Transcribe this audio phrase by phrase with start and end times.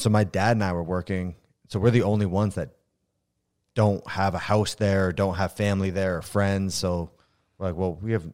[0.00, 1.34] And so my dad and I were working.
[1.68, 2.70] So we're the only ones that
[3.74, 6.74] don't have a house there, or don't have family there, or friends.
[6.74, 7.10] So
[7.58, 8.24] we're like, well, we have.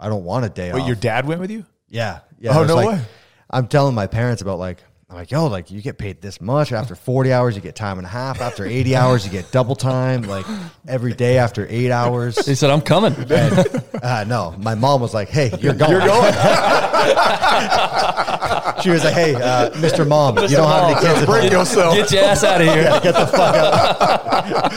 [0.00, 0.86] I don't want a day Wait, off.
[0.88, 1.64] your dad went with you?
[1.88, 2.20] Yeah.
[2.40, 2.54] Yeah.
[2.54, 3.00] Oh, it was no like- way.
[3.48, 6.72] I'm telling my parents about like, I'm like, yo, like you get paid this much.
[6.72, 8.40] After 40 hours, you get time and a half.
[8.40, 10.22] After 80 hours, you get double time.
[10.22, 10.44] Like
[10.88, 12.44] every day after eight hours.
[12.44, 15.90] He said, "I'm coming." And, uh, no, my mom was like, hey, you're going.
[15.92, 16.32] You're going.
[18.82, 20.06] she was like, hey, uh, Mr.
[20.06, 21.52] Mom, you don't have any kids at Break home.
[21.60, 21.94] yourself.
[21.94, 22.84] Get your ass out of here.
[23.02, 24.72] Get the fuck out.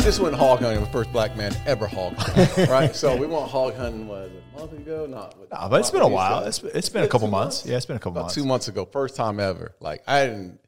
[0.00, 0.80] Just went hog hunting.
[0.80, 2.96] The first black man ever hog hunting, right?
[2.96, 4.08] So we went hog hunting.
[4.08, 5.06] Was it a month ago?
[5.06, 5.34] Not.
[5.50, 6.44] Nah, but it's been a while.
[6.44, 7.64] It's, it's been a couple months.
[7.64, 8.34] Yeah, it's been a couple About months.
[8.34, 9.74] two months ago, first time ever.
[9.80, 10.60] Like I didn't.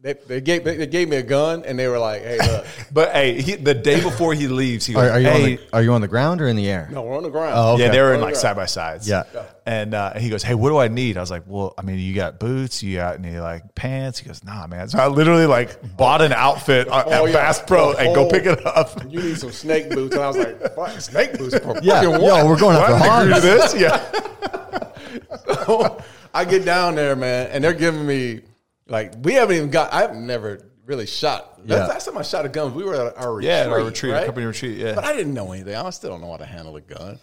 [0.00, 3.10] They, they gave they gave me a gun and they were like, "Hey, look, But
[3.10, 5.58] hey, he, the day before he leaves, he goes, Are, are, you hey, on the,
[5.72, 6.88] are you on the ground or in the air?
[6.92, 7.86] no, we're on the ground." Oh, okay.
[7.86, 8.42] Yeah, they were in the like ground.
[8.42, 9.08] side by sides.
[9.08, 9.24] Yeah.
[9.66, 11.98] And uh, he goes, "Hey, what do I need?" I was like, "Well, I mean,
[11.98, 15.46] you got boots, you got any like pants." He goes, "Nah, man." So I literally
[15.46, 17.32] like bought an outfit at Oh, yeah.
[17.32, 19.02] Bass Pro The and go pick it up.
[19.10, 22.12] You need some snake boots, and I was like, "Fuck, snake boots for Yeah, fucking
[22.12, 23.02] yo, what?" we're going after What?
[23.02, 23.72] I agree hogs.
[23.72, 23.80] to this.
[23.80, 25.96] Yeah.
[26.34, 28.42] I get down there, man, and they're giving me
[28.88, 29.92] like we haven't even got.
[29.92, 31.60] I've never really shot.
[31.64, 31.76] Yeah.
[31.76, 32.74] That's, last time I shot a gun.
[32.74, 33.48] We were at our retreat.
[33.48, 34.24] Yeah, at our retreat, right?
[34.26, 34.94] company retreat, yeah.
[34.94, 35.74] but I didn't know anything.
[35.74, 37.18] I still don't know how to handle a gun.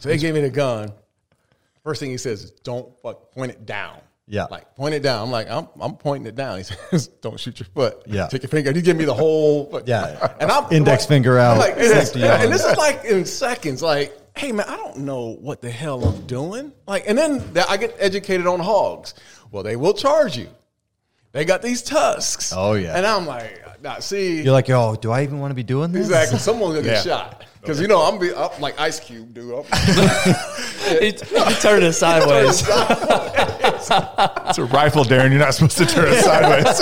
[0.00, 0.92] So they gave me the gun.
[1.84, 4.46] First thing he says is, "Don't fuck, point it down." Yeah.
[4.48, 5.24] like point it down.
[5.24, 6.58] I'm like, I'm, I'm pointing it down.
[6.58, 8.28] He says, "Don't shoot your foot." Yeah.
[8.28, 8.72] take your finger.
[8.72, 9.82] He give me the whole.
[9.86, 10.34] Yeah.
[10.40, 11.82] and I'm Index like- finger out, I'm Like, and,
[12.24, 12.40] on.
[12.44, 13.82] and this is like in seconds.
[13.82, 16.72] Like, hey man, I don't know what the hell I'm doing.
[16.86, 19.14] Like, and then I get educated on hogs.
[19.50, 20.48] Well, they will charge you.
[21.32, 22.52] They got these tusks.
[22.56, 22.96] Oh, yeah.
[22.96, 25.92] And I'm like, nah, see, You're like, yo, do I even want to be doing
[25.92, 26.06] this?
[26.08, 26.38] exactly.
[26.38, 27.18] Someone's gonna get Yeah.
[27.18, 29.54] shot because you know I'm, be, I'm like Ice Cube, dude.
[29.54, 29.64] I'm,
[30.98, 32.62] He, he turned it sideways.
[32.66, 33.90] It's
[34.58, 35.30] a rifle, Darren.
[35.30, 36.64] You're not supposed to turn it sideways.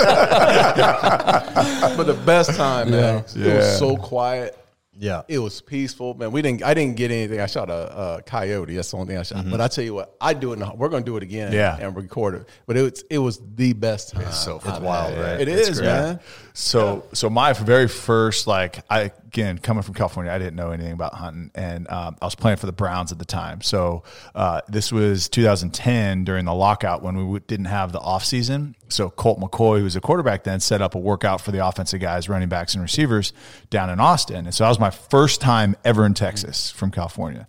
[1.97, 3.17] but the best time, man.
[3.19, 3.55] It Yeah.
[3.57, 4.57] was so quiet.
[4.99, 5.21] Yeah.
[5.29, 6.31] It was peaceful, man.
[6.31, 6.61] We didn't.
[6.63, 7.39] I didn't get anything.
[7.39, 8.75] I shot a, a coyote.
[8.75, 9.49] That's the only thing I shot.
[9.49, 10.57] But I tell you what, I do it.
[10.59, 11.47] The, we're going to do it again.
[11.47, 11.55] Mm-hmm.
[11.55, 11.77] Yeah.
[11.79, 12.49] and record it.
[12.65, 14.31] But it was it was the best time.
[14.33, 15.39] so I've wild, right?
[15.39, 16.19] It It's is, man.
[16.53, 20.91] So, so my very first, like, I again coming from California, I didn't know anything
[20.91, 23.61] about hunting, and um, I was playing for the Browns at the time.
[23.61, 24.03] So,
[24.33, 28.75] uh, this was 2010 during the lockout when we w- didn't have the off season.
[28.89, 32.01] So, Colt McCoy, who was a quarterback then, set up a workout for the offensive
[32.01, 33.31] guys, running backs, and receivers
[33.69, 34.45] down in Austin.
[34.45, 37.47] And so, that was my first time ever in Texas from California.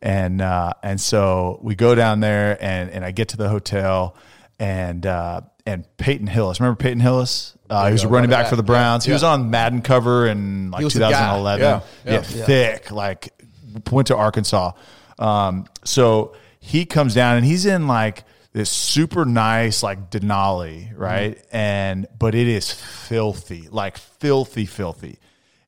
[0.00, 4.14] And uh, and so we go down there, and and I get to the hotel,
[4.60, 6.60] and uh, and Peyton Hillis.
[6.60, 7.56] Remember Peyton Hillis?
[7.68, 8.50] Uh, he was a running back back.
[8.50, 9.04] for the Browns.
[9.04, 11.10] He was on Madden cover in like was the guy.
[11.10, 11.62] 2011.
[11.62, 12.44] Yeah, Yeah, yeah.
[12.46, 13.32] thick, like
[13.90, 14.72] went to Arkansas.
[15.18, 21.36] Um, so he comes down and he's in like this super nice like Denali, right?
[21.36, 21.56] Mm-hmm.
[21.56, 25.18] And but it is filthy, like filthy, filthy.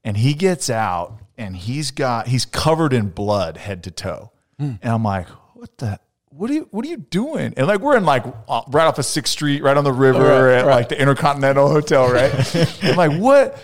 [0.03, 4.33] And he gets out and he's got he's covered in blood head to toe.
[4.59, 4.73] Hmm.
[4.81, 6.01] And I'm like, what the
[6.31, 7.55] what are you what are you doing?
[7.57, 10.23] And like we're in like uh, right off of Sixth Street, right on the river
[10.23, 10.75] Right, at right.
[10.77, 12.57] like the Intercontinental Hotel, right?
[12.85, 13.61] I'm like, what?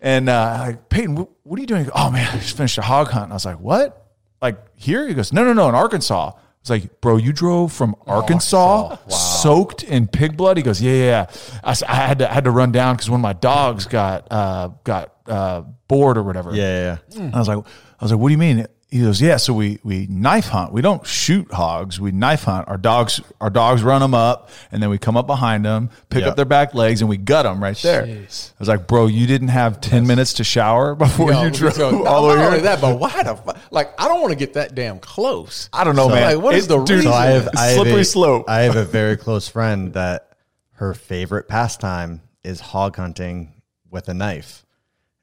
[0.00, 1.84] And uh, like Peyton, what, what are you doing?
[1.84, 3.24] Goes, oh man, I just finished a hog hunt.
[3.24, 4.10] And I was like, what?
[4.40, 5.06] Like here?
[5.08, 6.32] He goes, no, no, no, in Arkansas.
[6.60, 10.56] It's like, bro, you drove from Arkansas, soaked in pig blood.
[10.56, 11.26] He goes, yeah, yeah.
[11.32, 11.60] yeah.
[11.64, 14.28] I, I had to I had to run down because one of my dogs got
[14.30, 16.54] uh, got uh, bored or whatever.
[16.54, 17.30] Yeah, yeah, yeah.
[17.34, 18.66] I was like, I was like, what do you mean?
[18.92, 19.38] He goes, yeah.
[19.38, 20.70] So we we knife hunt.
[20.70, 21.98] We don't shoot hogs.
[21.98, 22.68] We knife hunt.
[22.68, 26.20] Our dogs our dogs run them up, and then we come up behind them, pick
[26.20, 26.28] Yep.
[26.32, 28.04] up their back legs, and we gut them right there.
[28.04, 28.18] I
[28.58, 32.06] was like, bro, you didn't have ten minutes to shower before Yo, you drove so-
[32.06, 32.60] all the way only here.
[32.64, 33.98] that, but why the fu- like?
[33.98, 35.70] I don't want to get that damn close.
[35.72, 36.34] I don't know, man.
[36.34, 37.12] like, what is It- the dude, reason?
[37.12, 38.44] So I have, I have slippery a, slope.
[38.46, 40.36] I have a very close friend that
[40.72, 43.54] her favorite pastime is hog hunting
[43.90, 44.66] with a knife.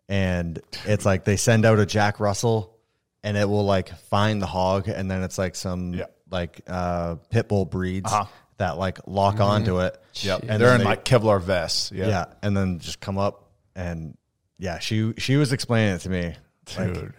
[0.08, 2.76] And it's like they send out a Jack Russell
[3.24, 6.06] and it will like find the hog and then it's like some Yeah.
[6.32, 8.26] like uh pit bull breeds Uh-huh.
[8.58, 10.00] that like lock onto it.
[10.16, 10.42] Yep.
[10.48, 11.92] And they're then in they- like Kevlar vests.
[11.94, 12.08] Yeah.
[12.08, 12.26] yeah.
[12.42, 14.18] And then just come up and
[14.58, 16.36] yeah, she she was explaining it to me.
[16.78, 17.14] Like, Dude.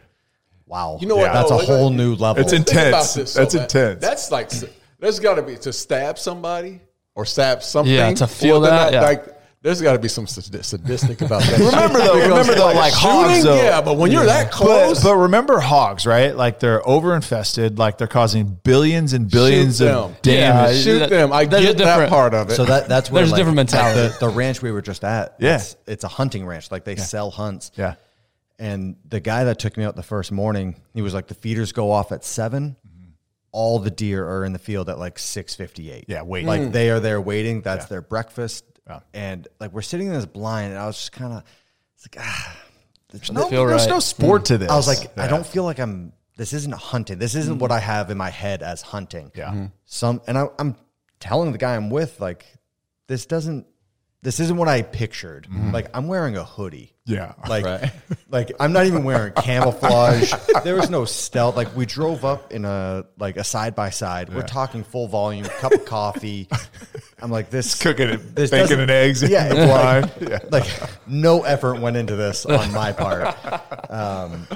[0.67, 0.99] wow.
[1.00, 1.56] You know what, That's though?
[1.56, 2.43] a Like, whole new level.
[2.43, 3.14] It's Think about intense.
[3.14, 3.62] this, That's man.
[3.64, 4.00] intense.
[4.00, 4.50] That's like
[4.99, 6.81] there's got to be to stab somebody
[7.14, 7.93] or stab something.
[7.94, 9.00] Yeah, to feel more than that, yeah.
[9.02, 11.58] Like there's got to be some sadistic about that.
[11.72, 13.56] Remember though, remember though, like hogs shooting, though.
[13.56, 16.34] yeah, but when you're that close, But, but remember hogs, right?
[16.34, 20.16] Like they're over infested, like they're causing billions and billions Shoot of them.
[20.22, 20.76] damage.
[20.76, 21.32] Yeah, shoot that- them.
[21.32, 22.54] I there's a get that different- part of it.
[22.54, 24.14] So that that's where There's a different mentality.
[24.18, 25.56] The, the ranch we were just at, Yeah.
[25.56, 26.70] it's, it's a hunting ranch.
[26.70, 27.70] Like they sell hunts.
[27.76, 27.96] Yeah.
[28.58, 31.72] And the guy that took me out the first morning, he was like, the feeders
[31.72, 33.10] go off at 7 mm-hmm.
[33.52, 36.04] All the deer are in the field at like six fifty eight.
[36.06, 36.46] Yeah, waiting.
[36.46, 36.72] Like mm.
[36.72, 37.62] they are there waiting.
[37.62, 37.88] That's Yeah.
[37.88, 38.64] their breakfast.
[38.90, 39.00] Yeah.
[39.14, 41.42] And like we're sitting in this blind, and I was just kind of,
[42.02, 42.56] like ah,
[43.10, 43.88] there's No, there's right.
[43.88, 44.70] no sport to this.
[44.70, 46.12] I was like, I don't feel like I'm.
[46.37, 47.19] This isn't hunting.
[47.19, 49.31] This isn't what I have in my head as hunting.
[49.34, 49.50] Yeah.
[49.50, 49.72] Mhm.
[49.84, 50.75] Some, and I, I'm
[51.19, 52.46] telling the guy I'm with, like,
[53.08, 53.66] this doesn't.
[54.22, 55.49] This isn't what I pictured.
[55.72, 56.93] Like, I'm wearing a hoodie.
[57.06, 57.32] Yeah.
[57.49, 57.90] Like,
[58.28, 60.31] like I'm not even wearing camouflage.
[60.62, 61.56] there was no stealth.
[61.56, 64.32] Like, we drove up in a like a side by side.
[64.32, 66.49] We're talking full volume, cup of coffee.
[67.22, 70.31] I'm like, this Cooking it, this bacon and eggs in Yeah, the it's blind.
[70.31, 73.34] like, like no effort went into this on my part.
[73.90, 74.46] Um,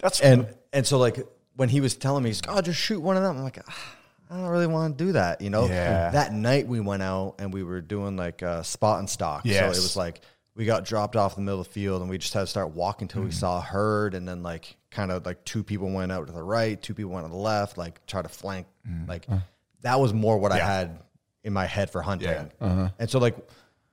[0.00, 1.18] That's And and so like
[1.56, 3.38] when he was telling me, he's like, oh, just shoot one of them.
[3.38, 3.94] I'm like, ah,
[4.30, 5.66] I don't really want to do that, you know.
[5.66, 6.10] Yeah.
[6.10, 9.46] That night we went out and we were doing like uh, spot and stock.
[9.46, 10.20] So it was like
[10.54, 12.46] we got dropped off in the middle of the field and we just had to
[12.46, 13.32] start walking till we hmm.
[13.32, 16.42] saw a herd and then like kind of like two people went out to the
[16.42, 18.66] right, two people went to the left, like try to flank.
[18.84, 19.06] Hmm.
[19.06, 19.40] Like uh-huh.
[19.82, 20.98] that was more what I had
[21.44, 22.28] in my head for hunting.
[22.28, 22.46] Yeah.
[22.60, 22.88] Uh-huh.
[22.98, 23.36] And so like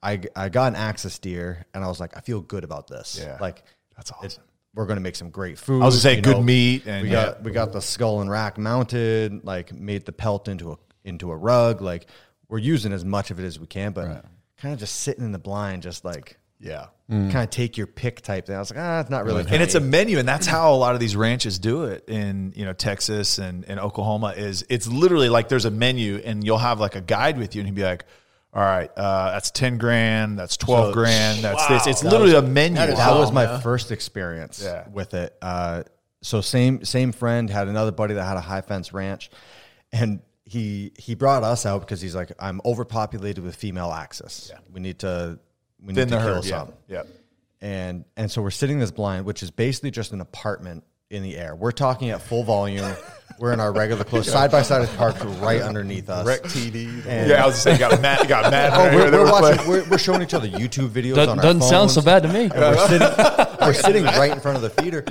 [0.02, 3.20] I I got an axis deer and I was like, I feel good about this.
[3.22, 3.38] Yeah.
[3.40, 3.64] Like
[3.96, 4.40] That's it-
[4.76, 4.82] awesome.
[4.82, 5.82] we're gonna make some great food.
[5.82, 6.44] I was gonna say good know.
[6.44, 7.26] meat and we yeah.
[7.26, 11.32] got we got the skull and rack mounted, like made the pelt into a into
[11.32, 11.82] a rug.
[11.82, 12.08] Like
[12.50, 14.26] we're using as much of it as we can, but
[14.58, 16.88] kind of just sitting in the blind, just like yeah.
[17.10, 18.56] kind of take your pick type thing.
[18.56, 19.46] I was like, ah, it's not really.
[19.50, 22.54] and it's a menu and that's how a lot of these ranches do it in
[22.56, 26.58] you know texas and, and oklahoma is it's literally like there's a menu and you'll
[26.58, 28.06] have like a guide with you and he'd be like
[28.56, 32.42] all right uh, that's 10 grand that's 12 So- grand that's this it's literally a
[32.42, 34.88] menu that was my first experience Yeah.
[34.92, 35.36] with it.
[35.42, 35.84] Uh,
[36.22, 39.30] so same same friend had another buddy that had a high fence ranch,
[39.92, 44.52] and he he brought us out because he's like, I'm overpopulated with female axis.
[44.74, 45.38] We need to
[45.80, 46.74] we need then to the kill herd yeah some.
[46.88, 47.04] yeah
[47.62, 51.38] and and so we're sitting this blind, which is basically just an apartment in the
[51.38, 51.56] air.
[51.56, 52.92] We're talking at full volume.
[53.40, 54.32] we're in our regular clothes.
[54.32, 56.26] Side by side is parked right underneath us.
[56.26, 57.06] Rec TD.
[57.06, 59.32] And- yeah i was just saying got mad got mad Oh, right we're, we're were
[59.32, 59.68] watching.
[59.68, 62.30] We're, we're showing each other YouTube videos Doesn't, on our doesn't sound so bad to
[62.30, 62.50] me.
[62.54, 63.08] We're sitting,
[63.62, 65.04] we're sitting right in front of the feeder,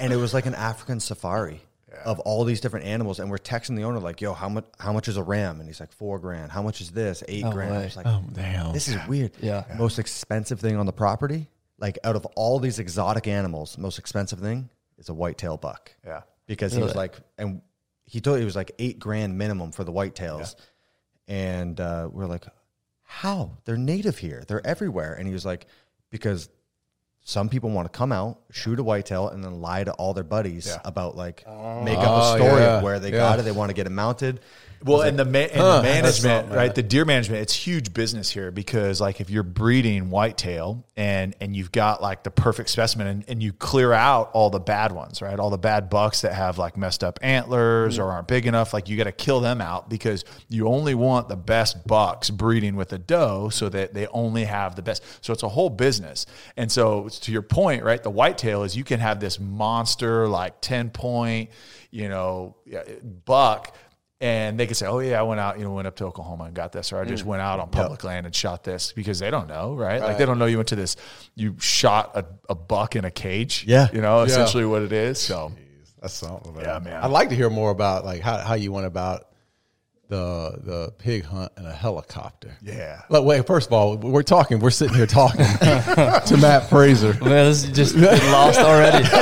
[0.00, 1.60] and it was like an African safari
[2.04, 3.20] of all these different animals.
[3.20, 4.64] And we're texting the owner like, "Yo, how much?
[4.78, 6.50] How much is a ram?" And he's like, four grand.
[6.50, 7.22] How much is this?
[7.28, 7.74] Eight oh, grand.
[7.74, 8.72] I was like, Oh, damn.
[8.72, 9.32] this is weird.
[9.40, 9.64] Yeah.
[9.78, 11.48] Most expensive thing on the property,
[11.78, 14.68] like out of all these exotic animals, most expensive thing
[15.02, 15.92] is a whitetail buck.
[16.06, 16.22] Yeah.
[16.46, 17.60] Because he was like, and
[18.04, 20.54] he told it was like eight grand minimum for the whitetails.
[21.28, 22.44] And uh, we're like,
[23.02, 23.58] how?
[23.64, 24.44] They're native here.
[24.46, 25.14] They're everywhere.
[25.14, 25.66] And he was like,
[26.10, 26.48] because
[27.24, 30.24] some people want to come out, shoot a whitetail, and then lie to all their
[30.24, 30.78] buddies Yeah.
[30.84, 31.82] about like oh.
[31.82, 32.76] make up a Oh, story yeah.
[32.76, 33.18] of where they Yeah.
[33.18, 33.42] got it.
[33.42, 34.40] They want to get it mounted.
[34.84, 36.74] Well, and the, ma- and Huh, the management, something, right?
[36.74, 41.54] The deer management, it's huge business here because, like, if you're breeding whitetail and and
[41.54, 45.22] you've got like the perfect specimen, and, and you clear out all the bad ones,
[45.22, 45.38] right?
[45.38, 48.10] All the bad bucks that have like messed up antlers or mm-hmm.
[48.10, 51.36] aren't big enough, like you got to kill them out because you only want the
[51.36, 55.04] best bucks breeding with a doe, so that they only have the best.
[55.20, 56.26] So it's a whole business,
[56.56, 58.02] and so to your point, right?
[58.02, 61.50] The whitetail is you can have this monster like ten point,
[61.90, 62.56] you know,
[63.24, 63.74] buck
[64.20, 66.44] and they could say, "Oh yeah, I went out, you know, went up to Oklahoma
[66.44, 67.08] and got this, or I Mm.
[67.08, 70.00] just went out on public land and shot this," because they don't know, right?
[70.00, 70.94] Like they don't know you went to this,
[71.34, 73.88] you shot a, a buck in a cage, Yeah.
[73.92, 75.18] you know, essentially what it is.
[75.18, 75.50] So
[76.00, 76.64] That's something, man.
[76.64, 77.02] Yeah, man.
[77.02, 79.26] I'd like to hear more about like how, how you went about
[80.12, 82.54] the the pig hunt in a helicopter.
[82.62, 84.58] yeah, But wait, first of all, we're talking.
[84.60, 87.14] We're sitting here talking to Mat Fraser.
[87.14, 89.06] Man, this is just lost already.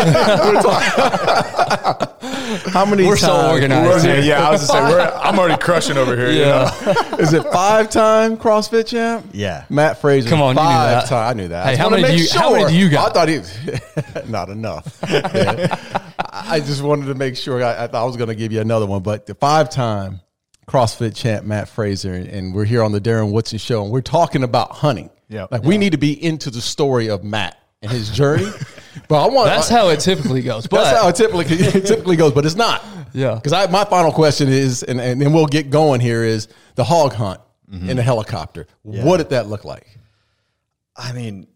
[2.71, 3.07] How many?
[3.07, 4.05] We're so times- organized.
[4.07, 4.49] yeah, yeah.
[4.49, 6.31] I was just saying, we're, I'm already crushing over here.
[6.33, 6.69] You know?
[6.85, 7.17] yeah.
[7.19, 9.27] Is it five time CrossFit champ?
[9.33, 9.65] Yeah.
[9.71, 10.29] Mat Fraser.
[10.29, 11.09] Come on, you knew five that.
[11.09, 11.31] time.
[11.31, 11.65] I knew that.
[11.67, 13.11] Hey, I just how wanted many do make you- how many do you got?
[13.11, 13.41] I thought he
[14.31, 14.99] not enough.
[15.05, 15.79] I
[16.33, 17.63] I just wanted to make sure.
[17.63, 20.21] I, I thought I was going to give you another one, but the five time
[20.71, 24.01] CrossFit champ Mat Fraser, and, and we're here on the Darren Woodson show, and we're
[24.01, 25.11] talking about hunting.
[25.29, 25.49] Yeah.
[25.51, 28.49] like we need to be into the story of Mat and his journey.
[29.09, 30.69] but I want That's how it typically goes.
[30.69, 32.85] But that's how it typically it typically goes, but it's not.
[33.13, 33.35] Yeah.
[33.35, 36.47] Because I my final question is, and, and then we'll get going here is
[36.77, 37.91] the hog hunt mm-hmm.
[37.91, 38.69] in the helicopter.
[38.83, 39.99] What did that look like?
[40.97, 41.49] I mean,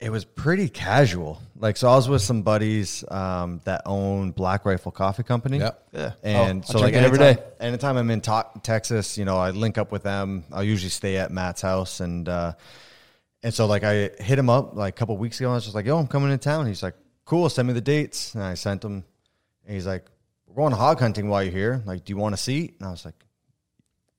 [0.00, 1.40] it was pretty casual.
[1.56, 5.58] Like, so I was with some buddies um, that own Black Rifle Coffee Company.
[5.58, 5.88] Yep.
[5.92, 6.12] Yeah.
[6.22, 9.36] And Oh, I so, like, drink it anytime, anytime I'm in Ta- Texas, you know,
[9.36, 10.44] I link up with them.
[10.52, 12.54] I'll usually stay at Matt's house, and uh,
[13.42, 15.48] and so like I hit him up like a couple weeks ago.
[15.48, 16.94] And I was just like, "Yo, I'm coming to town." He's like,
[17.26, 19.04] "Cool, send me the dates." And I sent him,
[19.66, 20.06] and he's like,
[20.46, 21.82] "We're going hog hunting while you're here.
[21.84, 23.14] Like, do you want a seat?" And I was like,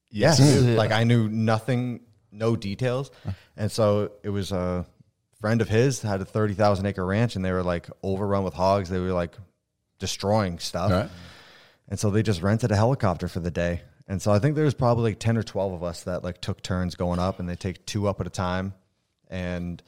[0.09, 0.39] Yes.
[0.39, 0.75] Yeah.
[0.75, 3.11] Like I knew nothing, no details.
[3.55, 4.83] And so it was uh
[5.41, 8.53] friend of his had a thirty thousand acre ranch, and they were like overrun with
[8.53, 8.89] hogs.
[8.89, 9.35] They were like
[9.99, 11.09] destroying stuff, Right.
[11.89, 13.81] and so they just rented a helicopter for the day.
[14.07, 16.41] And so I think there was probably like ten or twelve of us that like
[16.41, 18.73] took turns going up, and they take two up at a time,
[19.29, 19.81] and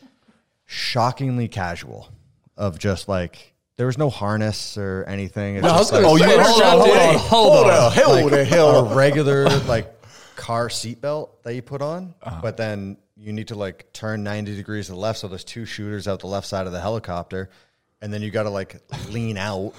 [0.65, 2.09] shockingly casual
[2.57, 5.55] of just like there was no harness or anything.
[5.55, 6.97] It's No, I was just, gonna like, Oh, you say, were hold strapped on, hold
[6.97, 9.91] on, hold on, hold the hell a regular like
[10.35, 12.39] car seatbelt that you put on, Uh-huh.
[12.41, 15.19] but then you need to like turn 90 degrees to the left.
[15.19, 17.49] So there's two shooters out the left side of the helicopter,
[18.01, 18.75] and then you got to like
[19.09, 19.73] lean out.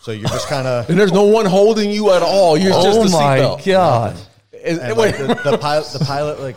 [0.00, 0.88] So you're just kind of.
[0.90, 2.56] And there's no one holding you at all.
[2.56, 3.64] You're just oh the my seatbelt.
[3.66, 4.16] god!
[4.52, 5.18] Is- And wait.
[5.18, 6.56] like the, the pilot, the pilot, like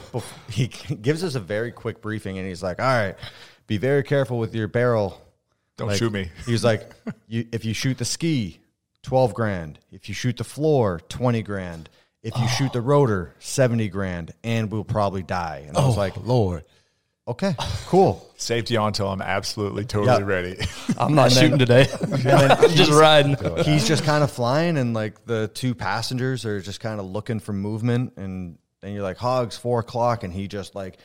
[0.49, 0.67] he
[1.01, 3.15] gives us a very quick briefing, and he's like, "All right,
[3.67, 5.19] be very careful with your barrel.
[5.77, 6.29] Don't Like, shoot me.
[6.45, 6.91] he's like,
[7.27, 8.59] you, if you shoot the ski,
[9.03, 9.79] twelve grand.
[9.91, 11.89] If you shoot the floor, twenty grand.
[12.21, 15.99] If you shoot the rotor, seventy grand, and we'll probably die." And I was oh,
[15.99, 16.65] like, Lord.
[17.27, 17.55] "Okay,
[17.87, 20.25] cool." Safety on until I'm absolutely totally Yeah.
[20.25, 20.57] ready.
[20.97, 21.87] I'm not shooting today.
[22.01, 23.35] I'm just riding.
[23.63, 27.39] He's just kind of flying, and like the two passengers are just kind of looking
[27.39, 28.13] for movement.
[28.17, 30.97] And then you're like, "Hogs, four o'clock," and he just like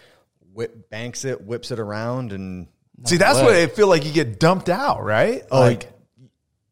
[0.53, 2.69] whip banks it, whips it around, and
[3.05, 5.43] See, that's what I feel like you get dumped out, right?
[5.51, 5.91] Oh, like,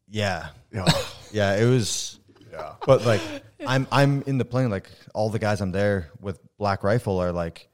[0.09, 0.85] yeah, yeah.
[1.31, 2.19] yeah, it was.
[2.51, 2.73] Yeah.
[2.85, 3.21] But like,
[3.67, 4.69] I'm I'm in the plane.
[4.69, 7.69] Like all the guys I'm there with Black Rifle are like.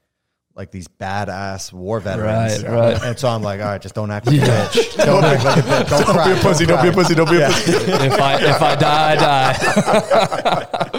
[0.52, 3.02] Like these badass war veterans, Right, right.
[3.02, 4.96] And so I'm like, all right, just don't act like a bitch.
[4.96, 5.88] Don't act like a bitch.
[5.88, 6.34] Don't, don't cry.
[6.34, 6.66] be a pussy.
[6.66, 7.14] Don't be a pussy.
[7.14, 7.72] Don't be a pussy.
[7.72, 10.88] if I if I die, I die.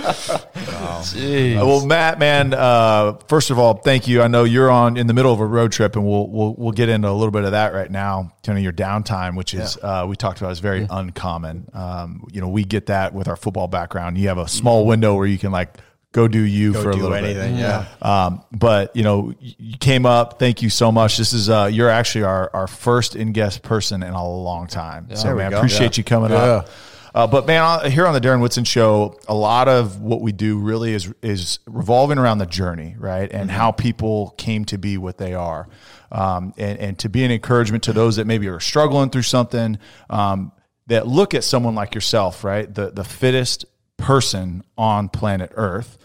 [1.02, 1.62] Jeez.
[1.62, 4.22] Uh, Well, Mat, man, uh, first of all, thank you.
[4.22, 6.72] I know you're on in the middle of a road trip, and we'll we'll we'll
[6.72, 8.34] get into a little bit of that right now.
[8.46, 11.70] Kind of your downtime, which is uh, we talked about, is very uncommon.
[11.74, 14.18] Um, you know, we get that with our football background.
[14.18, 15.76] You have a small window where you can like
[16.14, 17.62] go do you for a little anything, bit.
[17.62, 17.86] yeah.
[18.02, 20.40] Um, but you know, you came up.
[20.40, 21.18] Thank you so much.
[21.18, 25.08] This is uh, you're actually our our first in guest person in a long time.
[25.16, 25.58] so There man, go.
[25.58, 26.68] appreciate you coming up.
[27.14, 30.58] Uh, but man, here on the Darren Woodson show, a lot of what we do
[30.60, 35.18] really is is revolving around the journey, right, and how people came to be what
[35.18, 35.68] they are,
[36.12, 39.78] um, and and to be an encouragement to those that maybe are struggling through something,
[40.10, 40.52] um,
[40.88, 43.66] that look at someone like yourself, right, the the fittest
[43.98, 45.98] person on planet Earth.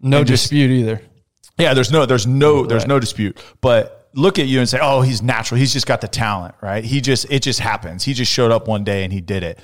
[0.00, 1.02] No And just- dispute either.
[1.58, 3.36] yeah, there's no, there's no, there's no dispute.
[3.60, 5.58] But look at you and say, oh, he's natural.
[5.60, 6.82] He's just got the talent, right?
[6.82, 8.04] He just, it just happens.
[8.04, 9.58] He just showed up one day and he did it.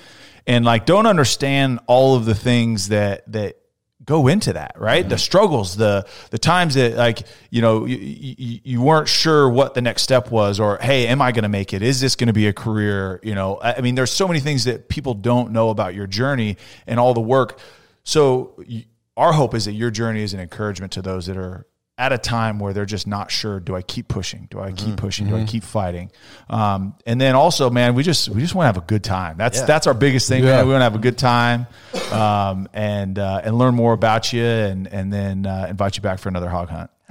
[0.49, 3.59] And like, don't understand all of the things that that
[4.02, 5.07] go into that, right?
[5.07, 5.21] The mm-hmm.
[5.21, 9.83] struggles, the the times that like, you know, you, you, you weren't sure what the
[9.83, 11.83] next step was, or hey, am I going to make it?
[11.83, 13.21] Is this going to be a career?
[13.23, 16.07] You know, I I mean, there's so many things that people don't know about your
[16.07, 17.61] journey and all the work.
[18.02, 18.85] So you,
[19.19, 21.67] our hope is that your journey is an encouragement to those that are
[21.99, 24.47] at a time where they're just not sure do i keep pushing?
[24.50, 25.26] Do i keep pushing?
[25.28, 26.11] Do i keep fighting?
[26.49, 29.37] Um, and then also man we just we just want to have a good time.
[29.37, 29.64] That's Yeah.
[29.67, 30.57] that's our biggest thing Yeah.
[30.59, 31.67] man we want to have a good time
[32.12, 36.21] um, and uh, and learn more about you and and then uh, invite you back
[36.21, 36.90] for another hog hunt.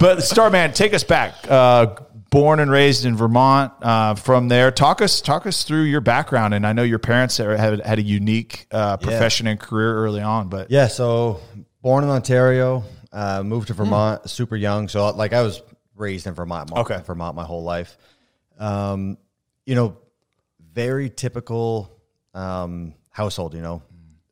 [0.00, 1.94] But start man take us back uh,
[2.30, 4.70] born and raised in vermont uh, from there.
[4.70, 7.98] Talk us talk us through your background and i know your parents are- had, had
[7.98, 11.40] a unique uh, profession and career early on but Yeah, so
[11.82, 14.88] born in Ontario, uh, moved to Vermont super young.
[14.88, 15.62] So like I was
[15.96, 17.00] raised in Vermont, Okay.
[17.06, 17.96] Vermont my whole life.
[18.58, 19.16] Um,
[19.66, 19.96] you know,
[20.72, 21.90] very typical
[22.34, 23.54] um, household.
[23.54, 23.82] You know,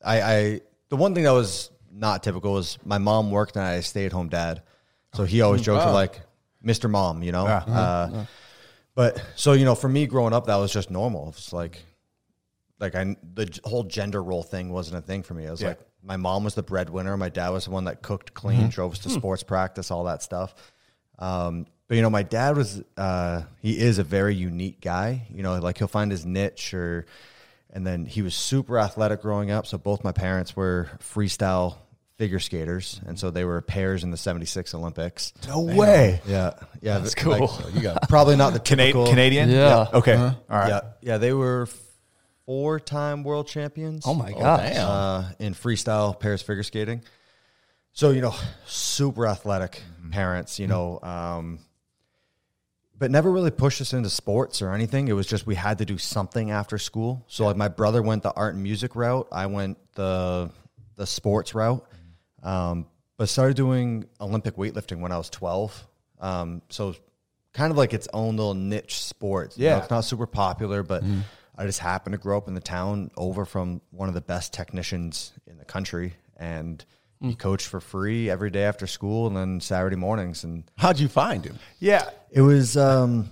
[0.05, 3.73] I, I the one thing that was not typical was my mom worked and I
[3.75, 4.63] a stay at home dad.
[5.15, 6.21] So he always joked with like
[6.65, 6.89] Mr.
[6.91, 7.23] Mom.
[7.23, 8.27] You know, uh,
[8.95, 11.31] but so you know, for me growing up, that was just normal.
[11.31, 11.83] It's like
[12.79, 15.47] like I the whole gender role thing wasn't a thing for me.
[15.47, 15.69] I was Yeah.
[15.69, 18.93] like my mom was the breadwinner, my dad was the one that cooked, cleaned, drove
[18.93, 20.55] us to sports practice, all that stuff.
[21.19, 25.27] Um, but you know, my dad was uh, he is a very unique guy.
[25.31, 27.05] You know, like he'll find his niche or
[27.71, 29.67] and then he was super athletic growing up.
[29.67, 31.77] So both my parents were freestyle
[32.17, 35.33] figure skaters, and so they were pairs in the '76 Olympics.
[35.47, 36.21] no way.
[36.27, 37.71] Yeah, yeah, That's th- like, cool.
[37.73, 39.51] You got probably not the Cana- typical canadian?
[39.51, 39.87] Yeah.
[39.93, 40.17] okay.
[40.17, 40.69] All right.
[40.69, 41.69] Yeah, yeah, they were
[42.49, 44.05] four-time world champions.
[44.07, 44.73] Oh my gosh.
[44.73, 44.89] damn.
[44.89, 47.03] Uh, in freestyle pairs figure skating.
[47.93, 48.35] So you know,
[48.67, 50.59] super athletic parents.
[50.59, 51.59] You know, um,
[52.99, 55.09] but never really pushed us into sports or anything.
[55.09, 57.23] It was just we had to do something after school.
[57.29, 59.29] So like my brother went the art and music route.
[59.31, 60.51] I went the
[60.97, 61.85] the sports route.
[62.43, 62.87] Um,
[63.19, 65.87] but started doing Olympic weightlifting when I was twelve.
[66.19, 66.95] Um, so
[67.53, 69.59] kind of like its own little niche sport.
[69.59, 69.79] You know, Yeah.
[69.83, 71.03] it's not super popular, but
[71.59, 74.53] I just happened to grow up in the town over from one of the best
[74.55, 76.15] technicians in the country.
[76.37, 76.85] And
[77.21, 80.45] he coached for free every day after school and then Saturday mornings.
[80.45, 81.59] And How'd you find him?
[81.81, 82.09] Yeah.
[82.31, 83.31] it was, um,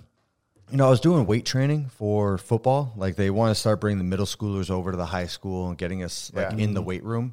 [0.73, 2.92] you know, I was doing weight training for football.
[2.97, 5.78] Like they want to start bringing the middle schoolers over to the high school and
[5.78, 6.64] getting us like Yeah.
[6.64, 7.33] in the weight room.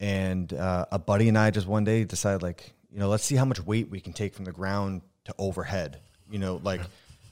[0.00, 3.36] And uh, a buddy and I just one day decided, like, you know, let's see
[3.36, 6.00] how much weight we can take from the ground to overhead.
[6.30, 6.80] You know, like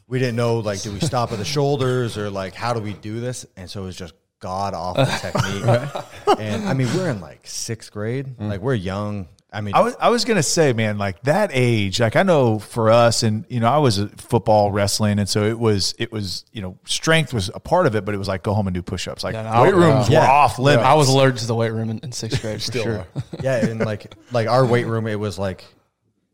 [0.06, 2.92] we didn't know, like, do we stop at the shoulders or like how do we
[2.92, 3.46] do this?
[3.56, 6.04] And so it was just god awful technique.
[6.38, 8.49] and I mean, we're in like sixth grade, mm.
[8.49, 9.28] like we're young.
[9.50, 12.58] I mean, I was I was gonna say, man, like that age, like I know
[12.58, 16.11] for us, and you know, I was a football wrestling, and so it was it
[16.11, 18.66] was you know, strength was a part of it, but it was like go home
[18.66, 19.23] and do push ups.
[19.23, 20.23] Like Yeah, no, weight rooms yeah.
[20.23, 20.84] were off limits.
[20.84, 22.56] I was allergic to the weight room in, in sixth grade.
[22.56, 23.06] For Still sure.
[23.42, 25.64] yeah, and like like our weight room, it was like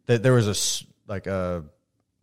[0.06, 1.64] th- there was a like a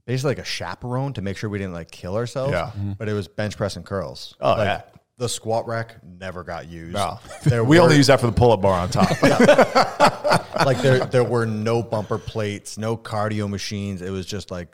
[0.08, 2.54] basically like a chaperone to make sure we didn't like kill ourselves.
[2.54, 2.72] Yeah.
[2.98, 4.36] but it was bench press and curls.
[4.40, 4.82] Oh, Like, yeah.
[5.18, 6.94] the squat rack never got used.
[6.94, 7.20] No.
[7.44, 9.22] There we were, only use that for the pull up bar on top.
[10.66, 14.02] like there there were no bumper plates, no cardio machines.
[14.02, 14.70] It was just like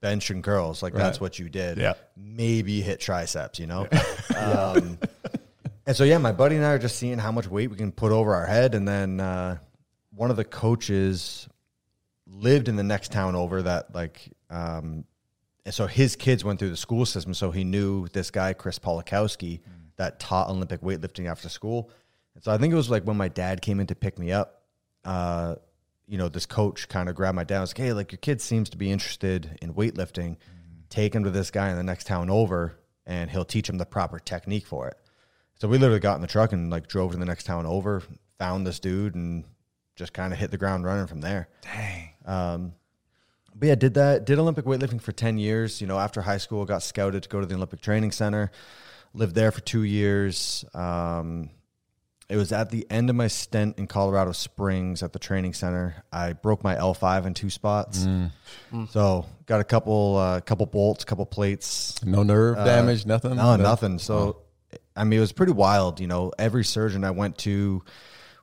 [0.00, 0.82] bench and curls.
[0.82, 1.78] Like that's what you did.
[1.78, 1.94] Yeah.
[2.16, 3.58] maybe hit triceps.
[3.58, 3.88] You know.
[4.36, 4.98] um,
[5.84, 7.90] and so yeah, my buddy and I are just seeing how much weight we can
[7.92, 9.58] put over our head, and then uh,
[10.10, 11.48] one of the coaches
[12.26, 15.04] lived in the next town over that like um
[15.64, 18.78] and so his kids went through the school system so he knew this guy chris
[18.78, 19.60] polakowski
[19.96, 21.90] that taught olympic weightlifting after school.
[22.34, 24.32] And so i think it was like when my dad came in to pick me
[24.32, 24.62] up
[25.04, 25.56] uh
[26.06, 28.18] you know this coach kind of grabbed my dad and was like hey like your
[28.18, 30.36] kid seems to be interested in weightlifting.
[30.88, 33.86] Take him to this guy in the next town over and he'll teach him the
[33.86, 34.96] proper technique for it.
[35.56, 38.02] So we literally got in the truck and like drove to the next town over
[38.38, 39.44] found this dude and
[39.96, 41.48] just kind of hit the ground running from there.
[41.62, 42.10] Dang.
[42.24, 42.72] um,
[43.58, 44.24] but yeah, did that.
[44.26, 45.80] Did Olympic weightlifting for ten years.
[45.80, 48.50] You know, after high school, got scouted to go to the Olympic Training Center.
[49.14, 50.64] Lived there for two years.
[50.74, 51.50] Um,
[52.28, 56.02] it was at the end of my stint in Colorado Springs at the training center.
[56.12, 58.04] I broke my L five in two spots.
[58.90, 62.04] So got a couple, uh, couple bolts, couple plates.
[62.04, 63.36] No nerve damage, nothing.
[63.36, 63.98] No, nothing.
[64.00, 64.42] So,
[64.96, 66.00] I mean, it was pretty wild.
[66.00, 67.82] You know, every surgeon I went to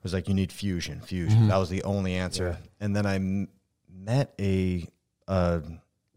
[0.02, 2.58] was like, "You need fusion, fusion." That was the only answer.
[2.80, 3.50] And then I m-
[3.94, 4.88] met a,
[5.28, 5.62] a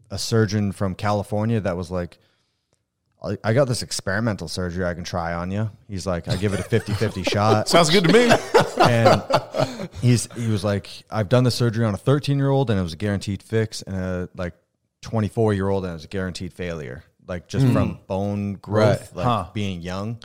[0.09, 2.17] a surgeon from California that was like,
[3.23, 6.53] I, "I got this experimental surgery I can try on you." He's like, "I give
[6.53, 8.31] it a 50-50 shot." Sounds good to me.
[8.89, 12.79] and he's he was like, I've done the surgery on a 13 year old and
[12.79, 14.53] it was a guaranteed fix, and a like
[15.01, 19.15] 24 year old and it was a guaranteed failure, like just from bone growth, Right.
[19.15, 19.45] like Huh.
[19.53, 20.19] being young.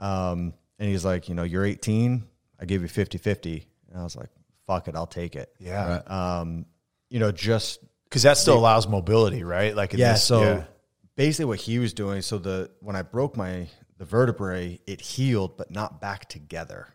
[0.00, 2.24] Um, and he's like, you know, you're 18,
[2.60, 3.66] I give you 50 50.
[3.90, 4.28] And I was like,
[4.66, 5.52] fuck it, I'll take it.
[5.58, 6.02] yeah.
[6.06, 6.66] Um,
[7.10, 9.74] you know, just Because that still allows mobility, right?
[9.76, 10.12] Like in yeah.
[10.12, 10.64] this- So yeah.
[11.16, 12.22] basically, what he was doing.
[12.22, 13.68] So the when I broke my
[13.98, 16.94] the vertebrae, it healed, but not back together.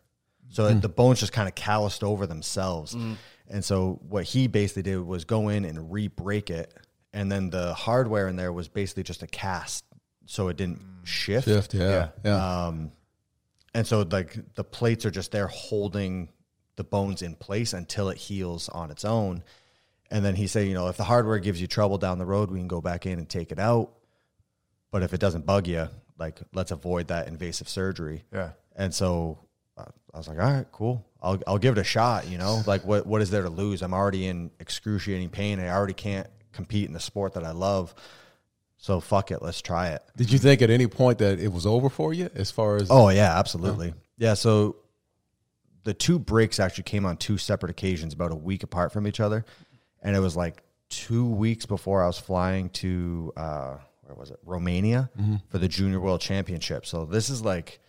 [0.49, 0.81] So Mm.
[0.81, 2.95] the bones just kind of calloused over themselves.
[3.49, 6.73] And so what he basically did was go in and re-break it,
[7.11, 9.83] and then the hardware in there was basically just a cast,
[10.25, 11.45] so it didn't shift.
[11.47, 12.09] Shift, yeah, Yeah.
[12.23, 12.65] yeah.
[12.67, 12.91] Um,
[13.73, 16.29] and so like the plates are just there holding
[16.77, 19.43] the bones in place until it heals on its own.
[20.13, 22.51] And then he said, you know, if the hardware gives you trouble down the road,
[22.51, 23.89] we can go back in and take it out.
[24.91, 28.23] But if it doesn't bug you, like let's avoid that invasive surgery.
[28.31, 28.51] Yeah.
[28.75, 29.39] And so
[29.75, 31.03] uh, I was like, all right, cool.
[31.19, 32.27] I'll I'll give it a shot.
[32.27, 33.81] You know, like what what is there to lose?
[33.81, 35.59] I'm already in excruciating pain.
[35.59, 37.95] I already can't compete in the sport that I love.
[38.77, 40.03] So fuck it, let's try it.
[40.15, 42.89] Did you think at any point that it was over for you as far as
[42.91, 43.95] Oh yeah, absolutely.
[44.19, 44.75] Yeah, so
[45.85, 49.19] the two breaks actually came on two separate occasions, about a week apart from each
[49.19, 49.43] other,
[50.03, 54.37] and it was like two weeks before I was flying to uh, where was it,
[54.45, 55.09] Romania,
[55.49, 56.85] for the Junior World Championship.
[56.85, 57.79] So this is like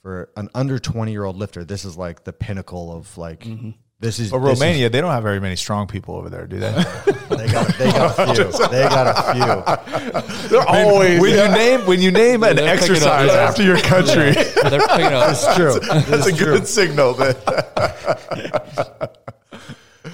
[0.00, 3.46] for an under twenty year old lifter, this is like the pinnacle of like
[3.98, 6.46] this is But this is- Romania, they don't have very many strong people over there,
[6.46, 6.70] do they?
[7.30, 8.44] they got they got a few.
[8.68, 9.14] They got a
[10.40, 10.48] few.
[10.50, 13.34] They're always when you name when you name an they're up, exercise yeah.
[13.48, 14.34] after your country.
[14.62, 15.30] But they're picking up.
[15.30, 15.80] It's true.
[15.80, 16.52] That's a It's true.
[16.58, 17.14] good signal.
[17.14, 17.36] That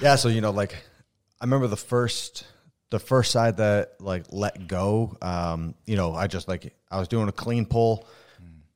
[0.01, 0.75] Yeah, so you know, like
[1.43, 2.45] I remember the first
[2.89, 5.17] the first side that like let go.
[5.21, 8.07] Um, you know, I just like I was doing a clean pull,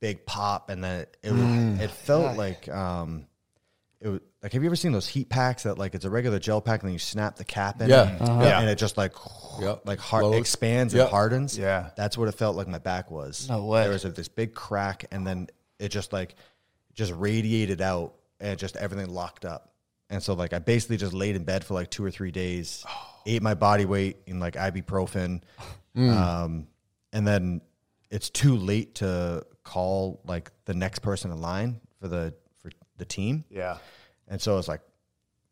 [0.01, 3.25] big pop, and then it was, it felt like um
[4.01, 6.39] it was like have you ever seen those heat packs that like it's a regular
[6.39, 8.15] gel pack and then you snap the cap in Yeah.
[8.17, 8.41] it, Uh-huh.
[8.43, 8.59] Yeah.
[8.59, 9.13] and it just like
[9.61, 9.83] Yep.
[9.85, 10.35] like hard Flows.
[10.35, 11.03] expands Yep.
[11.05, 11.57] and hardens.
[11.57, 11.91] Yeah.
[11.95, 13.47] That's what it felt like my back was.
[13.47, 13.83] No way.
[13.83, 15.47] There was like, this big crack and then
[15.79, 16.35] it just like
[16.95, 19.71] just radiated out and just everything locked up.
[20.09, 22.85] And so like I basically just laid in bed for like two or three days,
[23.25, 25.41] ate my body weight in like ibuprofen.
[25.97, 26.67] Um,
[27.11, 27.61] and then
[28.11, 33.05] it's too late to call like the next person in line for the for the
[33.05, 33.43] team.
[33.49, 33.77] yeah.
[34.27, 34.81] And so it's like,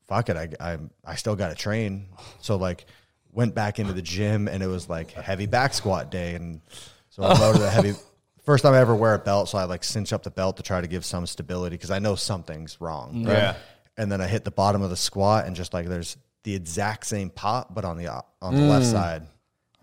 [0.07, 2.09] fuck it, I I, I still got to train.
[2.41, 2.85] So like
[3.31, 6.61] went back into the gym and it was like heavy back squat day, and
[7.09, 7.93] so I loaded the heavy.
[8.45, 10.63] First time I ever wear a belt, so I like cinch up the belt to
[10.63, 13.23] try to give some stability because I know something's wrong.
[13.25, 13.33] right?
[13.33, 13.55] Yeah.
[13.97, 17.05] And then I hit the bottom of the squat and just like there's the exact
[17.05, 18.91] same pop, but on the uh, on the left mm.
[18.91, 19.23] side.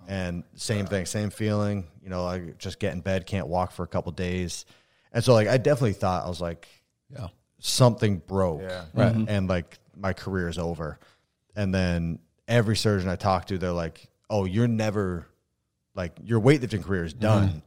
[0.08, 1.86] And same thing, same feeling.
[2.02, 4.64] You know, I just get in bed, can't walk for a couple days,
[5.12, 6.68] and so like I definitely thought I was like,
[7.10, 7.28] Yeah.
[7.58, 8.84] something broke, Yeah.
[8.94, 9.14] Right.
[9.14, 9.46] and mm-hmm.
[9.46, 10.98] like my career is over.
[11.54, 15.26] And then every surgeon I talked to, they're like, "Oh, you're never
[15.94, 17.58] like your weightlifting career is done, mm-hmm.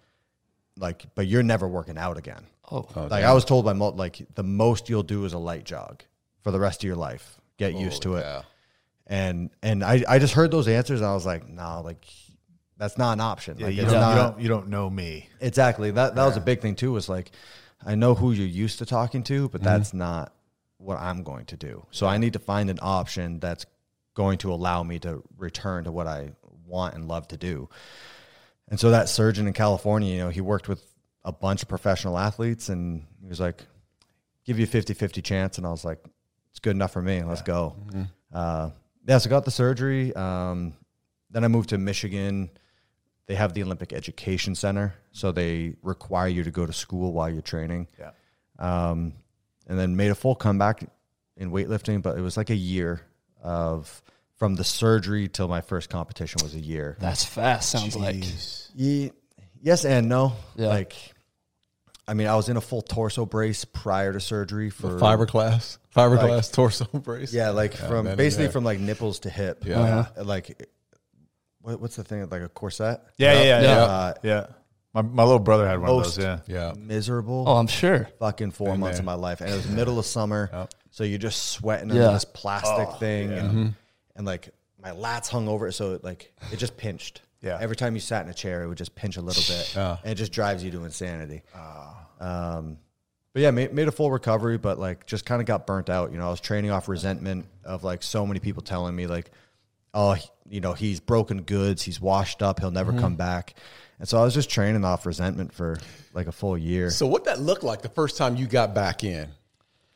[0.77, 4.25] like, but you're never working out again." Oh, oh like I was told by like
[4.35, 6.03] the most you'll do is a light jog
[6.45, 7.39] for the rest of your life.
[7.57, 8.21] Get used to it.
[8.21, 8.43] Yeah.
[9.07, 12.05] And and I I just heard those answers and I was like, no, like
[12.77, 13.57] that's not an option.
[13.57, 15.27] Yeah, like you, don't, not you don't you don't know me.
[15.41, 15.89] exactly.
[15.89, 16.91] That that was a big thing too.
[16.91, 17.31] Was like,
[17.83, 19.69] I know who you're used to talking to, but mm-hmm.
[19.69, 20.33] that's not
[20.77, 21.87] what I'm going to do.
[21.89, 23.65] So I need to find an option that's
[24.13, 26.29] going to allow me to return to what I
[26.67, 27.69] want and love to do.
[28.69, 30.83] And so that surgeon in California, you know, he worked with
[31.23, 33.63] a bunch of professional athletes and he was like,
[34.45, 35.57] give you a 50 50 chance.
[35.57, 35.99] And I was like,
[36.55, 37.21] it's good enough for me.
[37.21, 37.75] Let's go.
[38.33, 38.69] Uh,
[39.05, 40.15] yeah, so I got the surgery.
[40.15, 40.73] Um,
[41.29, 42.49] then I moved to Michigan.
[43.27, 44.93] They have the Olympic Education Center.
[45.11, 47.89] So they require you to go to school while you're training.
[47.99, 48.11] Yeah.
[48.57, 49.15] Um,
[49.67, 50.89] and then made a full comeback
[51.35, 53.01] in weightlifting, but it was like a year
[53.43, 54.01] of
[54.37, 56.95] from the surgery till my first competition was a year.
[57.01, 57.69] that's fast.
[57.69, 58.23] Sounds like.
[58.73, 59.11] Ye-
[59.61, 60.33] yes and no.
[60.55, 60.67] Yeah.
[60.69, 60.95] Like,
[62.07, 65.77] I mean, I was in a full torso brace prior to surgery for Fiberglass.
[65.95, 67.33] Fiberglass torso brace.
[67.33, 69.63] Yeah, like from basically from like nipples to hip.
[69.65, 70.05] Yeah.
[70.17, 70.67] Uh, like,
[71.61, 72.27] what, what's the thing?
[72.29, 73.01] Like a corset?
[73.17, 73.69] Yeah, yeah, yeah, yeah.
[73.83, 74.45] Uh, Yeah.
[74.93, 76.39] My, my little brother had one Most- of those.
[76.47, 76.67] Yeah.
[76.67, 76.73] Yeah.
[76.77, 77.43] miserable.
[77.47, 78.07] Oh, I'm sure.
[78.19, 79.01] fucking four months there.
[79.01, 82.11] of my life, and it was middle of summer, so you're just sweating under Yeah.
[82.11, 83.73] this plastic Oh, thing, and,
[84.15, 84.49] and like
[84.81, 87.21] my lats hung over so it like it just pinched.
[87.41, 87.57] Yeah.
[87.61, 90.11] Every time you sat in a chair, it would just pinch a little bit, and
[90.11, 91.43] it just drives you to insanity.
[92.19, 92.77] Um,
[93.33, 96.11] but yeah, made, made a full recovery, but like just kind of got burnt out.
[96.11, 99.31] You know, I was training off resentment of like so many people telling me like,
[99.93, 103.55] oh, he- you know, he's broken goods, he's washed up, he'll never come back.
[103.97, 105.77] And so I was just training off resentment for
[106.13, 106.91] like a full year.
[106.91, 109.27] So what that looked like the first time you got back in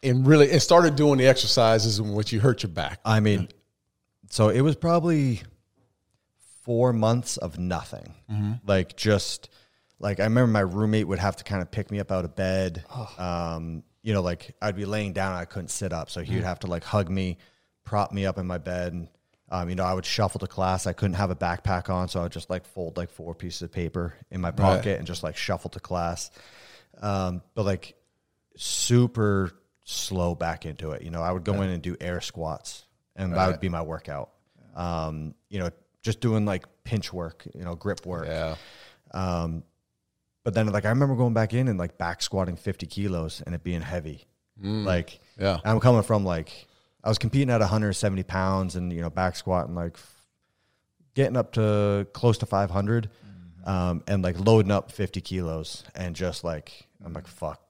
[0.01, 2.99] and really and started doing the exercises in which you hurt your back.
[3.05, 3.47] I mean,
[4.31, 5.41] so it was probably
[6.69, 8.13] four months of nothing.
[8.67, 9.49] Like just
[9.97, 12.35] like I remember my roommate would have to kind of pick me up out of
[12.35, 12.83] bed.
[13.17, 16.35] Um, you know, like I'd be laying down and I couldn't sit up, so he
[16.35, 17.39] would have to like hug me,
[17.85, 18.93] prop me up in my bed.
[18.93, 19.07] And,
[19.49, 20.85] um, you know, I would shuffle to class.
[20.85, 23.63] I couldn't have a backpack on, so I would just like fold like four pieces
[23.63, 26.29] of paper in my pocket and just like shuffle to class.
[27.01, 27.95] Um, but like
[28.55, 29.51] super
[29.85, 31.01] slow back into it.
[31.01, 33.81] You know, I would go in and do air squats, and that would be my
[33.81, 34.29] workout.
[34.75, 38.25] Um, you know, just doing like pinch work, you know, grip work.
[38.27, 38.55] Yeah.
[39.11, 39.63] Um,
[40.43, 43.53] But then, like, I remember going back in and like back squatting 50 kilos and
[43.53, 44.25] it being heavy.
[44.61, 45.59] Like, Yeah.
[45.63, 46.67] I'm coming from like,
[47.03, 49.97] I was competing at 170 pounds and, you know, back squatting like
[51.13, 53.09] getting up to close to 500
[53.65, 57.61] um, and like loading up 50 kilos and just like, I'm like, fuck,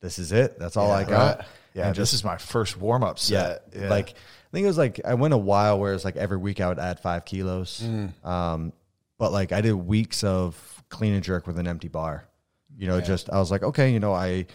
[0.00, 0.58] this is it.
[0.58, 1.38] That's all I got.
[1.38, 1.46] right.
[1.74, 1.88] Yeah.
[1.88, 3.90] And this is my first warm up yeah, set.
[3.90, 6.60] Like I think it was like I went a while where it's like every week
[6.60, 7.82] I would add five kilos.
[8.24, 8.72] Um,
[9.18, 12.26] but like I did weeks of clean and jerk with an empty bar.
[12.78, 14.46] You know, just I was like, okay, you know, I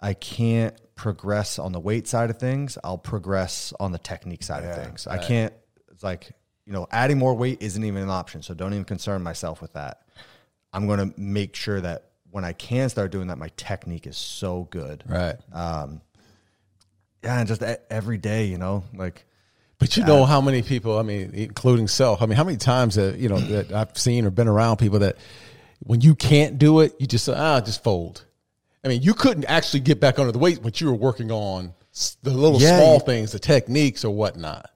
[0.00, 2.76] I can't progress on the weight side of things.
[2.82, 5.06] I'll progress on the technique side of things.
[5.06, 5.54] I can't.
[5.92, 6.30] It's like
[6.66, 8.42] you know, adding more weight isn't even an option.
[8.42, 10.02] So don't even concern myself with that.
[10.70, 14.16] I'm going to make sure that when I can start doing that, my technique is
[14.16, 15.02] so good.
[15.06, 15.36] Right.
[15.54, 19.24] Yeah, and just every day, you know, like
[19.78, 22.94] But you know how many people, I mean, including self, I mean, how many times
[22.94, 25.16] that, you know, that I've seen or been around people that
[25.80, 28.24] when you can't do it, you just say, ah, just fold.
[28.84, 31.74] I mean, you couldn't actually get back under the weight, but you were working on
[32.22, 34.70] the little Yeah, small you- things, the techniques or whatnot.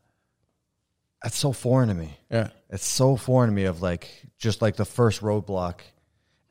[1.22, 2.16] that's so foreign to me.
[2.30, 2.48] Yeah.
[2.70, 5.80] It's so foreign to me of like just like the first roadblock.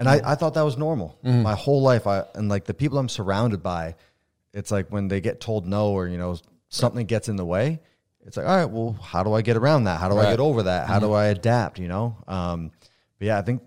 [0.01, 1.17] And I, I thought that was normal.
[1.23, 1.43] Mm-hmm.
[1.43, 3.95] My whole life I and like the people I'm surrounded by,
[4.53, 6.37] it's like when they get told no or you know
[6.69, 7.79] something gets in the way,
[8.25, 9.99] it's like, all right, well, how do I get around that?
[9.99, 10.87] How do I get over that?
[10.87, 11.15] How do mm-hmm.
[11.15, 12.17] I adapt, you know?
[12.27, 12.71] Um
[13.19, 13.61] but yeah, I think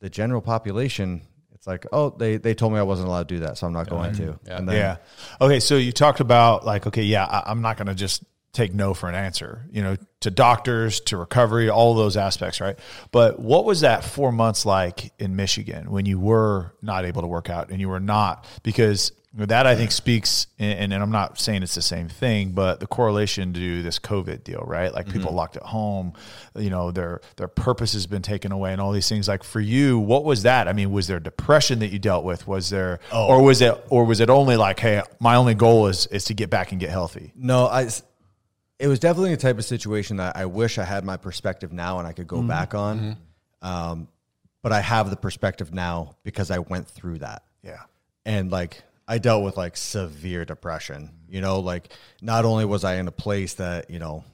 [0.00, 3.40] the general population, it's like, oh, they, they told me I wasn't allowed to do
[3.40, 4.32] that, so I'm not going mm-hmm.
[4.46, 4.56] to.
[4.56, 4.96] And then yeah.
[5.40, 5.58] Okay.
[5.58, 8.92] So you talked about like, okay, yeah, I, I'm not going to just take no
[8.92, 12.78] for an answer, you know, to doctors, to recovery, all those aspects, right?
[13.10, 17.28] But what was that four months like in Michigan when you were not able to
[17.28, 21.40] work out and you were not, because that I think speaks, and, and I'm not
[21.40, 24.92] saying it's the same thing, but the correlation to this COVID deal, right?
[24.92, 25.36] Like people mm-hmm.
[25.36, 26.12] locked at home,
[26.54, 29.28] you know, their their purpose has been taken away, and all these things.
[29.28, 30.68] Like for you, what was that?
[30.68, 32.46] I mean, was there depression that you dealt with?
[32.46, 33.28] Was there, oh.
[33.28, 36.34] or was it, or was it only like, hey, my only goal is is to
[36.34, 37.32] get back and get healthy?
[37.34, 37.88] No, I.
[38.82, 42.00] It was definitely a type of situation that I wish I had my perspective now
[42.00, 43.16] and I could go back on.
[43.62, 44.08] Um,
[44.60, 47.44] but I have the perspective now because I went through that.
[47.62, 47.82] Yeah,
[48.24, 51.10] and like I dealt with like severe depression.
[51.28, 51.90] You know, like
[52.20, 54.24] not only was I in a place that you know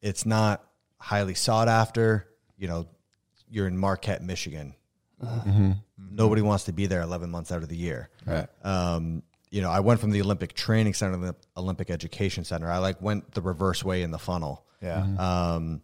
[0.00, 0.64] it's not
[0.98, 2.28] highly sought after.
[2.56, 2.86] You know,
[3.50, 4.74] you're in Marquette, Michigan.
[5.98, 8.08] Nobody wants to be there 11 months out of the year.
[8.24, 8.46] Right.
[8.62, 9.22] Um,
[9.56, 12.70] you know, I went from the Olympic Training Center to the Olympic Education Center.
[12.70, 14.66] I like went the reverse way in the funnel.
[14.82, 15.80] yeah, Um,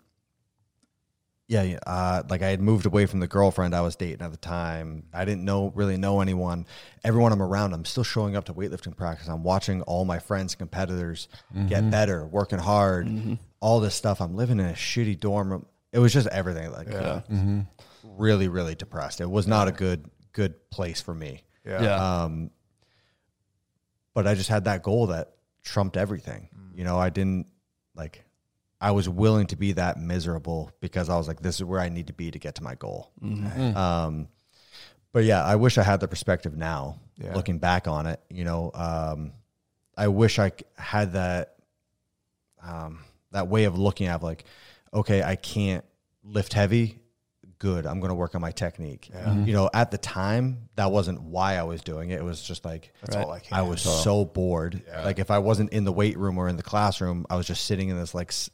[1.49, 4.31] yeah, yeah, uh, like I had moved away from the girlfriend I was dating at
[4.31, 5.05] the time.
[5.13, 6.67] I didn't know really know anyone.
[7.03, 9.29] Everyone I'm around, I'm still showing up to weightlifting practice.
[9.29, 11.29] I'm watching all my friends, competitors
[11.69, 14.21] get better, working hard, all this stuff.
[14.21, 15.67] I'm living in a shitty dorm room.
[15.93, 16.71] It was just everything.
[16.73, 16.89] Like,
[18.05, 19.21] really, really depressed.
[19.21, 21.45] It was not a good, good place for me.
[21.67, 22.23] yeah, Yeah.
[22.25, 22.51] Um,
[24.15, 26.49] but I just had that goal that trumped everything.
[26.75, 27.47] You know, I didn't
[27.95, 28.25] like.
[28.81, 31.89] I was willing to be that miserable because I was like, this is where I
[31.89, 33.11] need to be to get to my goal.
[33.23, 34.29] Um,
[35.13, 37.35] but yeah, I wish I had the perspective now, Yeah.
[37.35, 38.21] looking back on it.
[38.31, 39.33] You know, um,
[39.97, 41.55] I wish I had that
[42.63, 43.01] um,
[43.33, 44.45] that way of looking at like,
[44.93, 45.85] okay, I can't
[46.25, 46.99] lift heavy.
[47.63, 49.09] Good, I'm going to work on my technique.
[49.45, 52.17] You know, at the time, that wasn't why I was doing it.
[52.19, 53.57] It was just like that's all I can.
[53.57, 54.83] I was so bored.
[55.05, 57.65] Like if I wasn't in the weight room or in the classroom, I was just
[57.65, 58.51] sitting in this like s-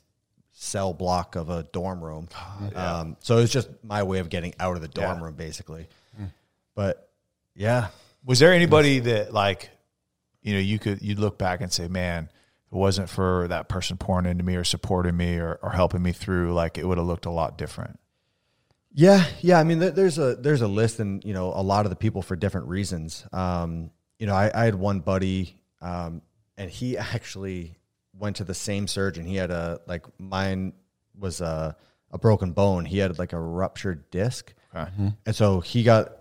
[0.52, 2.28] cell block of a dorm room.
[2.74, 5.24] um, so it was just my way of getting out of the dorm Yeah.
[5.24, 5.88] room, basically.
[6.74, 7.08] But
[7.54, 7.88] yeah,
[8.24, 9.70] Was there anybody that like,
[10.42, 12.24] you know, you could you'd look back and say, man,
[12.70, 16.12] it wasn't for that person pouring into me or supporting me or, or helping me
[16.12, 17.98] through, like it would have looked a lot different.
[18.92, 19.58] Yeah, yeah.
[19.60, 22.22] I mean, there's a there's a list, and you know, a lot of the people
[22.22, 23.26] for different reasons.
[23.32, 26.22] Um, you know, I, I had one buddy, um,
[26.56, 27.76] and he actually
[28.18, 29.24] went to the same surgeon.
[29.26, 30.72] He had a like mine
[31.18, 31.76] was a
[32.10, 32.84] a broken bone.
[32.86, 34.90] He had like a ruptured disc, Okay.
[35.26, 36.12] and so he got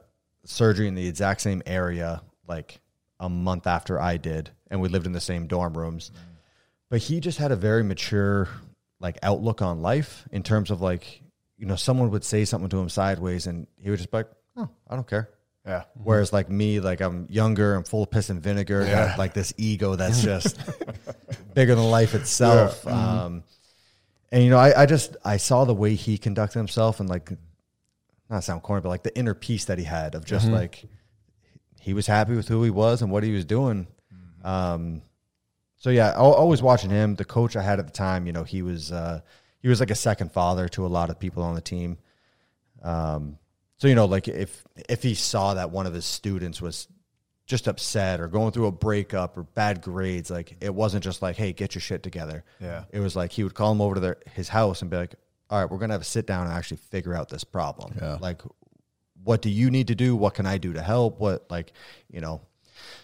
[0.43, 2.79] surgery in the exact same area, like
[3.19, 6.11] a month after I did, and we lived in the same dorm rooms.
[6.89, 8.47] But he just had a very mature
[8.99, 11.21] like outlook on life in terms of like,
[11.57, 14.29] you know, someone would say something to him sideways and he would just be like,
[14.55, 15.29] Oh, I don't care.
[15.65, 15.83] Yeah.
[16.01, 19.53] Whereas like me, like I'm younger, I'm full of piss and vinegar, got like this
[19.57, 20.57] ego that's just
[21.53, 22.85] bigger than life itself.
[22.87, 23.43] Um,
[24.31, 27.31] and you know, I, I just I saw the way he conducted himself and like
[28.29, 30.85] not sound corny, but like the inner peace that he had of just like
[31.81, 33.87] he was happy with who he was and what he was doing.
[34.43, 35.01] Um,
[35.77, 37.15] so yeah, al- always watching him.
[37.15, 39.21] The coach I had at the time, you know, he was uh,
[39.59, 41.97] he was like a second father to a lot of people on the team.
[42.83, 43.37] Um,
[43.77, 46.87] so you know, like if if he saw that one of his students was
[47.45, 51.37] just upset or going through a breakup or bad grades, like it wasn't just like,
[51.37, 52.43] hey, get your shit together.
[52.59, 52.83] Yeah.
[52.91, 55.15] It was like he would call him over to their his house and be like,
[55.49, 57.95] all right, we're gonna have a sit down and actually figure out this problem.
[57.99, 58.17] Yeah.
[58.19, 58.41] Like,
[59.23, 60.15] what do you need to do?
[60.15, 61.19] What can I do to help?
[61.19, 61.71] What like,
[62.11, 62.41] you know.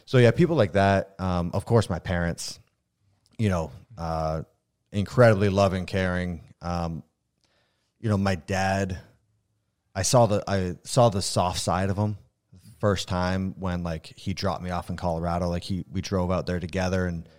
[0.05, 1.15] So yeah, people like that.
[1.19, 2.59] Um, of course, my parents,
[3.37, 4.43] you know, uh,
[4.93, 6.41] incredibly loving, caring.
[6.61, 7.03] Um,
[7.99, 8.99] you know, my dad.
[9.95, 12.17] I saw the I saw the soft side of him
[12.79, 15.47] first time when like he dropped me off in Colorado.
[15.49, 17.29] Like he we drove out there together, and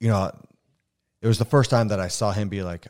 [0.00, 0.32] you know,
[1.22, 2.88] it was the first time that I saw him be like,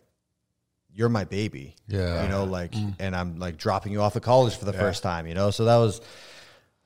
[0.92, 2.22] "You're my baby." Yeah.
[2.22, 5.26] you know, like, and I'm like dropping you off at college for the first time.
[5.26, 6.00] You know, so that was,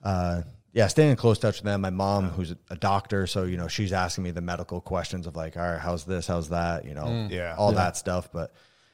[0.02, 0.42] uh,
[0.78, 1.80] yeah, staying in close touch with them.
[1.80, 5.34] My mom, who's a doctor, so you know, she's asking me the medical questions of
[5.34, 6.28] like, "All right, how's this?
[6.28, 7.30] How's that?" You know, mm.
[7.32, 7.56] Yeah.
[7.58, 8.30] all that stuff.
[8.32, 8.52] But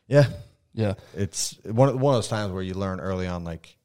[0.09, 0.29] yeah,
[0.73, 0.94] Yeah.
[1.14, 3.77] it's one of, one of those times where you learn early on like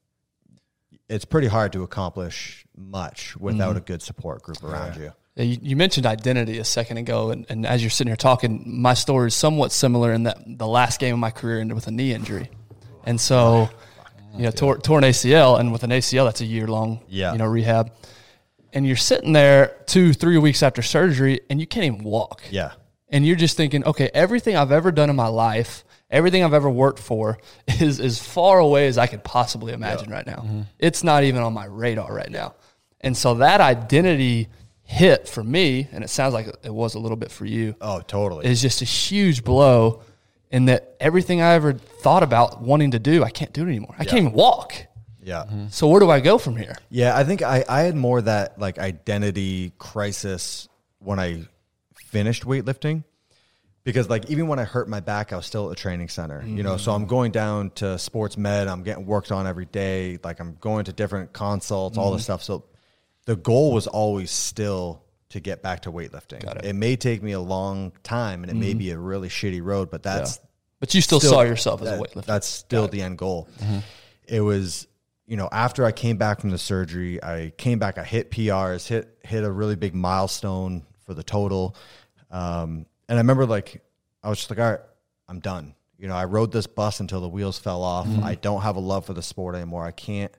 [1.09, 3.79] it's pretty hard to accomplish much without mm-hmm.
[3.79, 5.12] a good support group around you.
[5.35, 8.63] Yeah, you, you mentioned identity a second ago, and, and as you're sitting here talking,
[8.65, 11.88] my story is somewhat similar in that the last game of my career ended with
[11.88, 12.49] a knee injury,
[13.03, 13.69] and so
[14.35, 17.31] you know tore, tore an ACL, and with an ACL that's a year long, Yeah.
[17.33, 17.91] you know rehab,
[18.73, 22.71] and you're sitting there two three weeks after surgery, and you can't even walk, Yeah.
[23.09, 26.69] and you're just thinking, okay, everything I've ever done in my life, everything I've ever
[26.69, 27.37] worked for,
[27.79, 30.43] is as far away as I could possibly imagine right now.
[30.45, 30.61] Mm-hmm.
[30.79, 32.55] It's not even on my radar right now,
[33.01, 34.47] and so that identity
[34.83, 38.01] hit for me, and it sounds like it was a little bit for you, Oh,
[38.01, 38.45] totally.
[38.47, 40.01] is just a huge blow.
[40.51, 43.95] In that everything I ever thought about wanting to do, I can't do it anymore.
[43.99, 44.73] I can't even walk.
[45.21, 45.43] Yeah.
[45.43, 45.67] Mm-hmm.
[45.69, 46.75] So where do I go from here?
[46.89, 51.43] Yeah, I think I, I had more that like identity crisis when I
[51.95, 53.03] finished weightlifting.
[53.83, 56.43] Because like even when I hurt my back, I was still at a training center.
[56.45, 57.09] You know, so I'm mm-hmm.
[57.09, 60.93] going down to sports med, I'm getting worked on every day, like I'm going to
[60.93, 62.25] different consults, all this mm-hmm.
[62.25, 62.43] stuff.
[62.43, 62.65] So
[63.25, 66.43] the goal was always still to get back to weightlifting.
[66.43, 66.65] Got it.
[66.65, 66.73] It.
[66.73, 68.79] may take me a long time and it may mm-hmm.
[68.79, 70.39] be a really shitty road, but that's
[70.79, 72.25] But you still, still- saw yourself as a weightlifter.
[72.25, 73.47] That's still the end goal.
[73.59, 73.79] Mm-hmm.
[74.27, 74.87] It was,
[75.27, 78.87] you know, after I came back from the surgery, I came back, I hit PRs,
[78.87, 81.75] hit hit a really big milestone for the total.
[82.31, 83.83] Um, and I remember like
[84.23, 84.79] I was just like, all right,
[85.27, 85.75] I'm done.
[85.97, 88.07] You know, I rode this bus until the wheels fell off.
[88.07, 88.23] Mm-hmm.
[88.23, 89.83] I don't have a love for the sport anymore.
[89.83, 90.31] I can't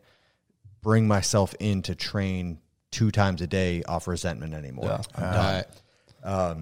[0.83, 2.59] bring myself in to train
[2.91, 5.01] two times a day off resentment anymore.
[5.15, 5.65] I'm done.
[6.25, 6.57] Right.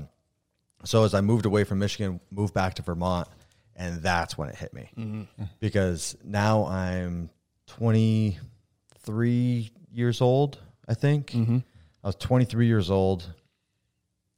[0.84, 3.26] So as I moved away from Michigan, moved back to Vermont,
[3.74, 5.44] and that's when it hit me mm-hmm.
[5.60, 7.30] because now I'm
[7.68, 10.58] 23 years old.
[10.86, 11.58] I think mm-hmm.
[12.02, 13.32] I was 23 years old.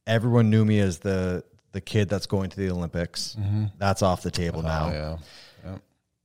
[0.07, 3.37] Everyone knew me as the the kid that's going to the Olympics.
[3.39, 3.65] Mm-hmm.
[3.77, 4.87] That's off the table now.
[4.87, 5.17] Oh, yeah.
[5.63, 5.77] yeah.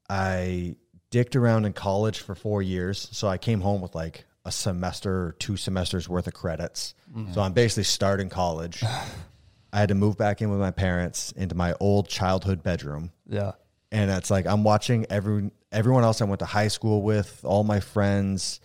[0.09, 0.77] I
[1.11, 3.09] dicked around in college for four years.
[3.13, 6.95] So I came home with like a semester or two semesters worth of credits.
[7.15, 7.33] Mm-hmm.
[7.33, 8.83] So I'm basically starting college.
[9.73, 13.11] I had to move back in with my parents into my old childhood bedroom.
[13.29, 13.53] yeah.
[13.93, 17.63] And it's like I'm watching every everyone else I went to high school with, all
[17.63, 18.61] my friends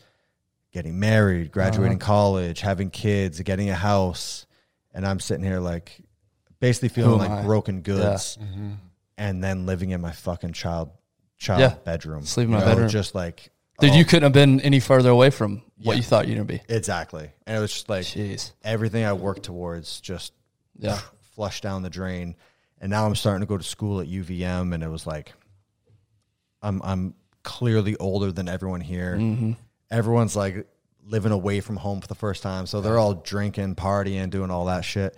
[0.71, 2.05] getting married, graduating uh-huh.
[2.05, 4.47] college, having kids, getting a house.
[4.93, 6.01] And I'm sitting here like
[6.59, 7.43] basically feeling like I?
[7.43, 8.71] broken goods mm-hmm.
[9.17, 10.89] and then living in my fucking child
[11.37, 11.75] child Yeah.
[11.85, 12.23] bedroom.
[12.23, 12.89] Sleep in my know, bedroom.
[12.89, 15.97] Just like Dude, you couldn't have been any further away from what Yeah.
[15.97, 16.73] you thought you were gonna be.
[16.73, 17.29] exactly.
[17.45, 18.51] And it was just like Jeez.
[18.63, 20.33] everything I worked towards just
[20.77, 20.99] Yeah.
[21.35, 22.35] flushed down the drain.
[22.79, 25.33] And now I'm starting to go to school at UVM, and it was like,
[26.61, 27.13] I'm I'm
[27.43, 29.17] clearly older than everyone here.
[29.17, 29.51] Mm-hmm.
[29.89, 30.67] Everyone's like
[31.03, 34.65] living away from home for the first time, so they're all drinking, partying, doing all
[34.65, 35.15] that shit.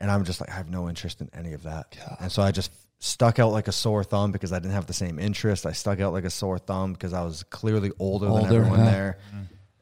[0.00, 1.96] And I'm just like, I have no interest in any of that.
[2.20, 2.70] And so I just
[3.04, 5.66] stuck out like a sore thumb because I didn't have the same interest.
[5.66, 8.90] I stuck out like a sore thumb because I was clearly older, than everyone yeah.
[8.90, 9.18] there.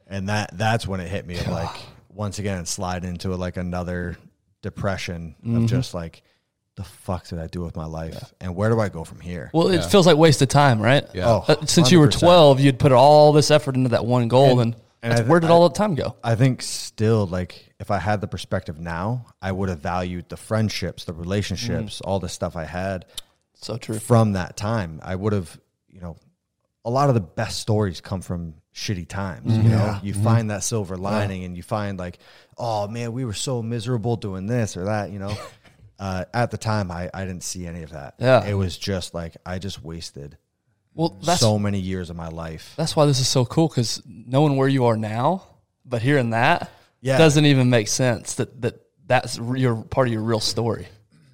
[0.09, 1.71] And that that's when it hit me of like
[2.09, 4.17] once again slide into like another
[4.63, 5.57] depression Mm-hmm.
[5.65, 6.23] of just like
[6.77, 9.51] the fuck did I do with my life and where do I go from here?
[9.53, 11.05] Well, it feels like waste of time, right?
[11.15, 11.29] Yeah.
[11.29, 14.61] Oh, Uh, Since you were 12, you'd put all this effort into that one goal,
[14.61, 16.17] and, and that's- I- where did I- all the time go?
[16.25, 20.37] I think still like if I had the perspective now, I would have valued the
[20.37, 22.09] friendships, the relationships, Mm-hmm.
[22.09, 23.05] all the stuff I had
[23.55, 23.99] So true.
[23.99, 25.01] from that time.
[25.03, 26.17] I would have, you know,
[26.85, 29.57] a lot of the best stories come from shitty times.
[29.57, 32.19] You know, you find that silver lining and you find like,
[32.57, 35.37] oh man, we were so miserable doing this or that, you know.
[35.99, 38.15] uh, at the time, I, I didn't see any of that.
[38.19, 38.45] Yeah.
[38.45, 40.39] It was just like, I just wasted
[40.95, 42.75] Well, so many years of my life.
[42.77, 45.45] that's why this is so cool because knowing where you are now,
[45.85, 46.71] but hearing that
[47.03, 47.19] Yeah.
[47.19, 48.37] doesn't even make sense.
[48.37, 48.75] That that
[49.07, 50.87] that's your part of your real story.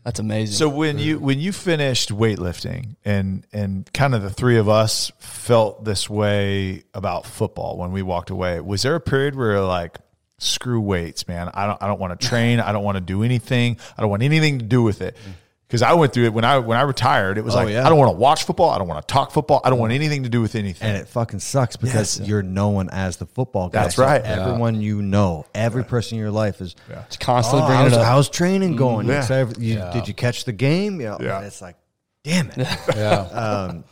[0.05, 0.55] That's amazing.
[0.55, 5.13] So when you when you finished weightlifting and and kind of the three of us
[5.19, 9.61] felt this way about football when we walked away, was there a period where you're
[9.61, 9.99] like,
[10.39, 11.51] screw weights, man.
[11.53, 12.59] I don't I don't want to train.
[12.59, 13.77] I don't want to do anything.
[13.97, 15.15] I don't want anything to do with it.
[15.17, 15.31] Mm-hmm.
[15.69, 17.37] Because I went through it when I when I retired.
[17.37, 17.85] It was oh, like yeah.
[17.85, 18.71] I don't want to watch football.
[18.71, 19.61] I don't want to talk football.
[19.63, 20.89] I don't want anything to do with anything.
[20.89, 23.83] And it fucking sucks because you're known as the football guy.
[23.83, 24.23] That's So right.
[24.23, 27.99] Everyone you know, every person in your life is Just constantly "Oh, bringing how's, it
[27.99, 28.07] up.
[28.07, 29.07] how's training mm, going?
[29.09, 29.13] Yeah.
[29.13, 31.03] You excited- you- Did you catch the game?
[31.03, 31.37] You know, Yeah.
[31.37, 31.77] and it's like,
[32.25, 32.67] damn it.
[32.97, 33.21] Yeah.
[33.21, 33.85] Um,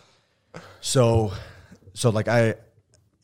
[0.80, 1.32] so,
[1.92, 2.54] so like I,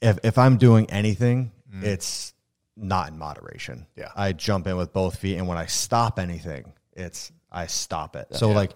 [0.02, 1.84] if if I'm doing anything, mm.
[1.84, 2.34] it's
[2.76, 3.86] not in moderation.
[3.96, 4.10] Yeah.
[4.14, 8.34] I jump in with both feet, and when I stop anything, it's I stop it.
[8.34, 8.72] So like,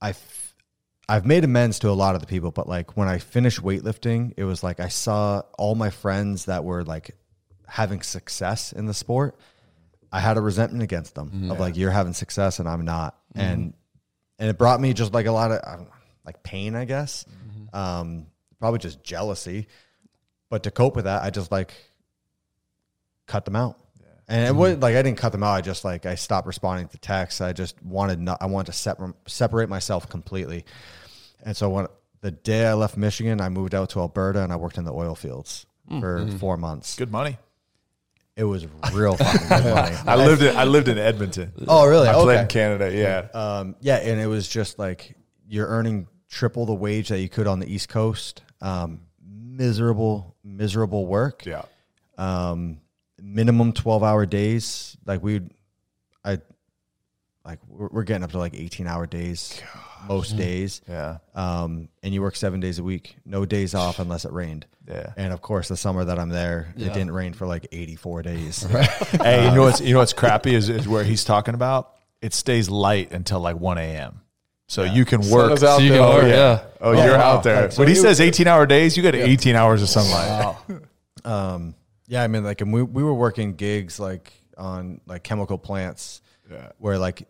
[0.00, 0.14] I.
[1.08, 4.32] I've made amends to a lot of the people, but like when I finished weightlifting,
[4.36, 7.16] it was like I saw all my friends that were like
[7.66, 9.36] having success in the sport.
[10.12, 11.50] I had a resentment against them mm-hmm.
[11.50, 13.40] of like you're having success and I'm not, mm-hmm.
[13.40, 13.74] and
[14.38, 15.84] and it brought me just like a lot of I
[16.24, 17.76] like pain, I guess, mm-hmm.
[17.76, 18.26] um,
[18.60, 19.66] probably just jealousy.
[20.48, 21.72] But to cope with that, I just like
[23.26, 23.78] cut them out.
[24.30, 25.52] And it was like I didn't cut them out.
[25.54, 27.40] I just like I stopped responding to texts.
[27.40, 30.64] I just wanted not, I wanted to separ- separate myself completely.
[31.44, 31.86] And so when
[32.20, 34.92] the day I left Michigan, I moved out to Alberta and I worked in the
[34.92, 35.66] oil fields
[35.98, 36.96] for four months.
[36.96, 37.38] Good money.
[38.36, 39.96] It was real fucking good money.
[40.06, 41.52] I lived in I lived in Edmonton.
[41.66, 42.08] Oh, really?
[42.08, 42.42] I played Okay.
[42.42, 42.96] in Canada.
[42.96, 43.28] Yeah.
[43.38, 45.16] Um, yeah, and it was just like
[45.48, 48.42] you're earning triple the wage that you could on the East Coast.
[48.60, 51.44] Um, miserable, miserable work.
[51.44, 51.62] yeah.
[52.16, 52.79] Um,
[53.22, 54.96] minimum twelve hour days.
[55.06, 55.40] Like we,
[56.24, 56.38] I,
[57.44, 59.60] like we're, we're getting up to like 18 hour days
[60.06, 60.82] most days.
[60.88, 61.18] Yeah.
[61.34, 64.66] Um, and you work seven days a week, no days off unless it rained.
[64.86, 65.12] Yeah.
[65.16, 66.88] And of course, the summer that I'm there, Yeah.
[66.88, 68.62] it didn't rain for like 84 days.
[69.22, 71.92] Hey, you know what's you know what's crappy is, is where he's talking about.
[72.22, 74.20] It stays light until like one a.m.
[74.68, 75.52] So you can Sun work.
[75.52, 75.98] is out So you there.
[76.00, 76.28] can work, yeah.
[76.36, 76.62] yeah.
[76.80, 77.36] Oh, Oh, you're wow.
[77.38, 77.62] out there.
[77.62, 80.56] Like, so when he you- says 18 hour days, you got 18 hours of sunlight.
[81.24, 81.74] Um,
[82.10, 86.20] yeah, I mean, like, and we we were working gigs like on like chemical plants,
[86.50, 86.72] Yeah.
[86.78, 87.28] where like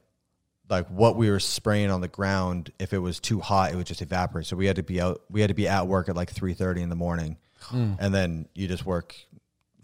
[0.71, 3.87] like what we were spraying on the ground, if it was too hot, it would
[3.87, 4.47] just evaporate.
[4.47, 6.55] So we had to be out, we had to be at work at like three
[6.55, 7.37] thirty in the morning,
[7.71, 9.15] and then you just work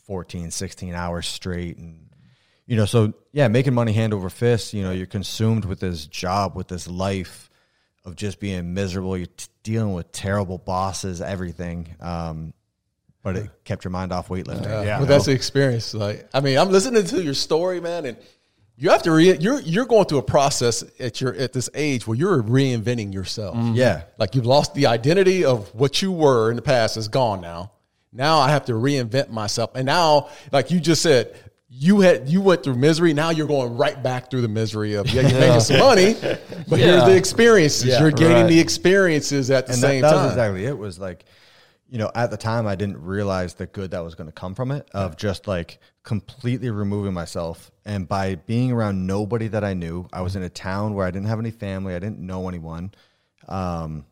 [0.07, 2.09] 14, 16 hours straight, and
[2.67, 4.73] you know, so yeah, making money hand over fist.
[4.73, 7.51] You know, you're consumed with this job, with this life
[8.05, 9.17] of just being miserable.
[9.19, 11.95] You're t- dealing with terrible bosses, everything.
[12.01, 12.55] Um,
[13.27, 14.65] but it kept your mind off weightlifting.
[14.65, 14.99] Yeah, Yeah.
[15.01, 15.93] but that's the experience.
[15.95, 18.17] Like, I mean, I'm listening to your story, man, and
[18.77, 22.07] you have to re- you're you're going through a process at your at this age
[22.07, 23.57] where you're reinventing yourself.
[23.57, 23.75] Mm-hmm.
[23.75, 24.03] Yeah.
[24.17, 27.73] like you've lost the identity of what you were in the past is gone now.
[28.13, 31.35] Now I have to reinvent myself, and now, like you just said.
[31.79, 33.13] You had you went through misery.
[33.13, 36.15] Now you're going right back through the misery of yeah, you're making some money,
[36.69, 37.09] but here's Yeah.
[37.09, 37.85] the experiences.
[37.87, 38.49] Yeah, you're gaining right.
[38.49, 40.23] the experiences at the and same that time.
[40.23, 40.79] was exactly it.
[40.79, 41.25] Was like,
[41.89, 44.55] you know, at the time I didn't realize the good that was going to come
[44.55, 44.89] from it.
[44.93, 50.23] Of just like completely removing myself, and by being around nobody that I knew, I
[50.23, 52.93] was in a town where I didn't have any family, I didn't know anyone.
[53.49, 54.07] Um,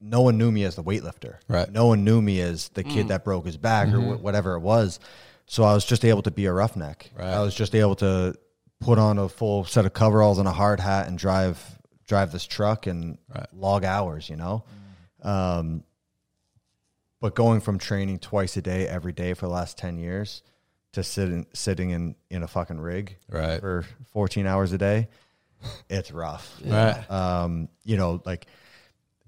[0.00, 1.36] no one knew me as the weightlifter.
[1.48, 1.70] Right.
[1.70, 4.60] No one knew me as the kid that broke his back or wh- whatever it
[4.60, 4.98] was.
[5.46, 7.10] So I was just able to be a roughneck.
[7.14, 7.28] Right.
[7.28, 8.34] I was just able to
[8.80, 11.62] put on a full set of coveralls and a hard hat and drive
[12.06, 13.18] drive this truck and
[13.52, 14.30] log hours.
[14.30, 14.64] You know.
[15.22, 15.84] Um,
[17.20, 20.42] but going from training twice a day, every day for the last ten years,
[20.92, 23.60] to sitting sitting in in a fucking rig Right.
[23.60, 25.08] for fourteen hours a day,
[25.88, 26.60] it's rough.
[26.64, 27.08] Right.
[27.10, 28.46] Um, you know, like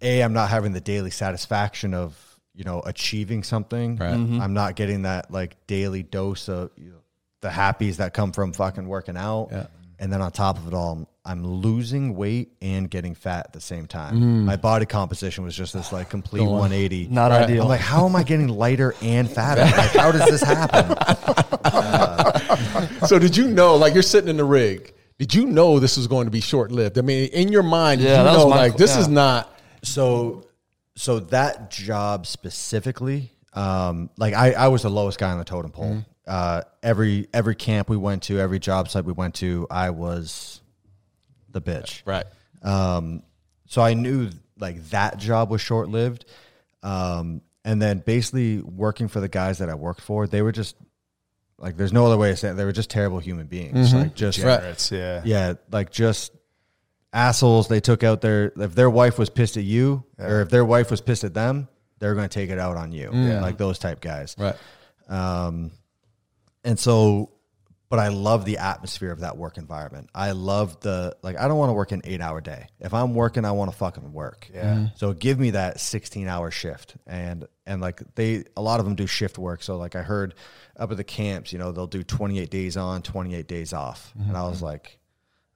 [0.01, 2.19] a I'm not having the daily satisfaction of
[2.55, 3.97] you know achieving something.
[3.97, 4.11] Right.
[4.13, 7.03] I'm not getting that like daily dose of you know,
[7.41, 9.49] the happies that come from fucking working out.
[9.53, 9.67] Yeah.
[9.99, 13.53] And then on top of it all, I'm, I'm losing weight and getting fat at
[13.53, 14.15] the same time.
[14.21, 14.45] Mm.
[14.45, 17.09] My body composition was just this like complete 180.
[17.09, 17.43] Not Right.
[17.45, 17.63] ideal.
[17.63, 19.63] I'm like, how am I getting lighter and fatter?
[19.63, 20.97] Like, how does this happen?
[23.07, 26.07] So did you know, like you're sitting in the rig, did you know this was
[26.07, 26.99] going to be short lived?
[26.99, 29.55] I mean, in your mind, Yeah, you that was know my- like this is not
[29.83, 30.47] So,
[30.97, 35.71] so that job specifically, um, like I, I was the lowest guy on the totem
[35.73, 36.05] pole.
[36.27, 40.61] Uh, every every camp we went to, every job site we went to, I was
[41.53, 42.03] the bitch.
[42.07, 42.27] right.
[42.63, 43.23] Um,
[43.67, 46.25] so I knew like that job was short lived.
[46.83, 50.77] Um, and then basically working for the guys that I worked for, they were just
[51.59, 52.55] like, there's no other way to say it.
[52.55, 53.95] They were just terrible human beings.
[53.95, 55.23] Like just, Degenerates, yeah.
[55.25, 56.33] yeah, like just
[57.13, 57.69] assholes.
[57.69, 60.91] They took out their, if their wife was pissed at you or if their wife
[60.91, 63.11] was pissed at them, they're going to take it out on you.
[63.13, 64.35] Like those type guys.
[64.37, 64.57] Right.
[65.09, 65.71] Um,
[66.65, 67.31] and so,
[67.93, 70.09] but I love the atmosphere of that work environment.
[70.15, 71.39] I love the like.
[71.39, 72.69] I don't want to work an eight hour day.
[72.81, 74.49] If I'm working, I want to fucking work.
[74.51, 74.65] Yeah.
[74.65, 74.85] Mm-hmm.
[74.97, 78.95] So give me that sixteen hour shift, and and like they, a lot of them
[78.95, 79.63] do shift work.
[79.63, 80.33] So like I heard
[80.75, 83.75] up at the camps, you know, they'll do twenty eight days on, twenty eight days
[83.75, 84.67] off, and I was mm-hmm.
[84.67, 84.99] like.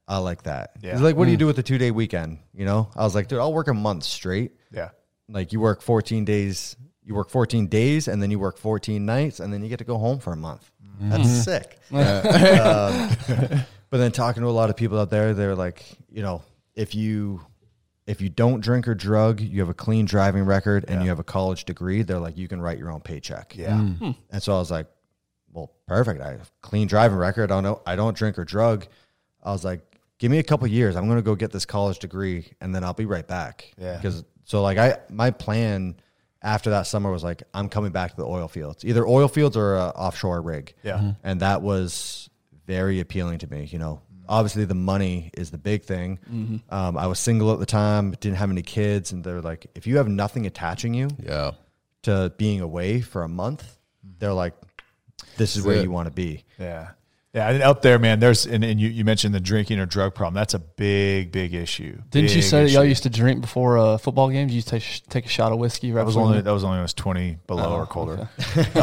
[0.08, 0.70] I like that.
[0.82, 0.92] Yeah.
[0.92, 1.40] He's like, what do you mm.
[1.40, 2.38] do with the two day weekend?
[2.54, 4.90] You know, I was like, dude, I'll work a month straight Yeah.
[5.28, 6.76] like you work 14 days
[7.06, 9.84] you work 14 days and then you work 14 nights and then you get to
[9.84, 10.70] go home for a month
[11.00, 11.40] that's mm-hmm.
[11.40, 11.78] sick.
[11.92, 16.42] Um, but then talking to a lot of people out there they're like you know
[16.74, 17.40] if you
[18.06, 21.18] if you don't drink or drug you have a clean driving record and you have
[21.18, 23.56] a college degree they're like you can write your own paycheck.
[23.56, 23.72] Yeah.
[23.72, 23.98] Mm.
[23.98, 24.10] Hmm.
[24.30, 24.86] and so i was like
[25.52, 26.20] well perfect.
[26.20, 27.50] I have a clean driving record.
[27.50, 27.80] I don't know.
[27.86, 28.86] I don't drink or drug.
[29.42, 29.80] I was like
[30.18, 30.96] give me a couple years.
[30.96, 33.72] I'm going to go get this college degree and then i'll be right back.
[33.78, 33.96] Yeah.
[33.96, 35.96] because so like i my plan
[36.46, 39.56] after that summer was like i'm coming back to the oil fields either oil fields
[39.56, 41.12] or a offshore rig Yeah.
[41.22, 42.30] and that was
[42.66, 46.18] very appealing to me you know obviously the money is the big thing
[46.70, 49.86] um, i was single at the time didn't have any kids and they're like if
[49.86, 51.50] you have nothing attaching you Yeah.
[52.04, 53.76] to being away for a month,
[54.18, 54.54] they're like,
[55.36, 55.82] this is where it.
[55.82, 56.44] you want to be.
[56.58, 56.90] Yeah.
[57.36, 57.50] Yeah.
[57.50, 60.32] And up there, man, there's, and, and you, you mentioned the drinking or drug problem.
[60.32, 62.00] That's a big, big issue.
[62.10, 62.88] Didn't you say that y'all issue.
[62.88, 64.52] used to drink before uh, football games?
[64.52, 66.50] You used to take, take a shot of whiskey right That was only, the- that
[66.52, 68.26] was only when it was 20 below or colder.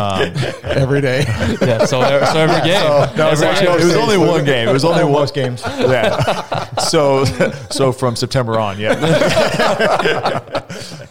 [0.64, 1.24] Every day.
[1.62, 1.86] yeah.
[1.86, 3.18] So, every- so every game.
[3.18, 3.80] No, it was, Every actually, game.
[3.80, 4.70] it was only one game.
[4.70, 5.64] It was only one most games.
[5.66, 6.76] Yeah.
[6.76, 7.26] So,
[7.72, 8.94] so from September on, yeah.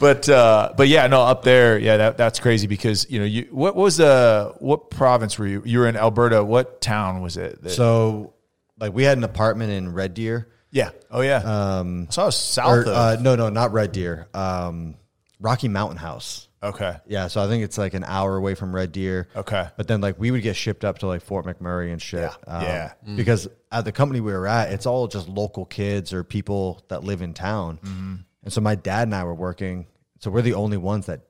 [0.02, 3.48] But, uh, but yeah, no, up there, yeah, that, that's crazy because you know, you
[3.52, 5.62] what was uh, what province were you?
[5.64, 6.44] You were in Alberta.
[6.44, 7.62] What town was it?
[7.62, 8.34] that- So,
[8.78, 10.48] like we had an apartment in Red Deer.
[10.72, 10.90] Yeah.
[11.10, 11.36] Oh yeah.
[11.78, 12.88] Um, so I was south Or, of.
[12.88, 14.26] uh, no, no, not Red Deer.
[14.34, 14.96] Um,
[15.38, 16.48] Rocky Mountain House.
[16.62, 16.96] okay.
[17.06, 19.28] Yeah, so I think it's like an hour away from Red Deer.
[19.36, 19.66] Okay.
[19.76, 22.30] But then like we would get shipped up to like Fort McMurray and shit.
[22.46, 22.92] Um, Yeah.
[23.06, 23.14] Yeah.
[23.16, 27.02] Because at the company we were at, it's all just local kids or people that
[27.04, 27.78] live in town.
[27.84, 28.14] Mm-hmm.
[28.44, 29.86] And so my dad and I were working.
[30.20, 31.20] So we're the only ones that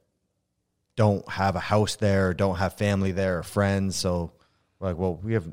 [0.97, 3.97] don't have a house there, or don't have family there or friends.
[3.97, 4.33] So
[4.79, 5.47] we're like, well, we have.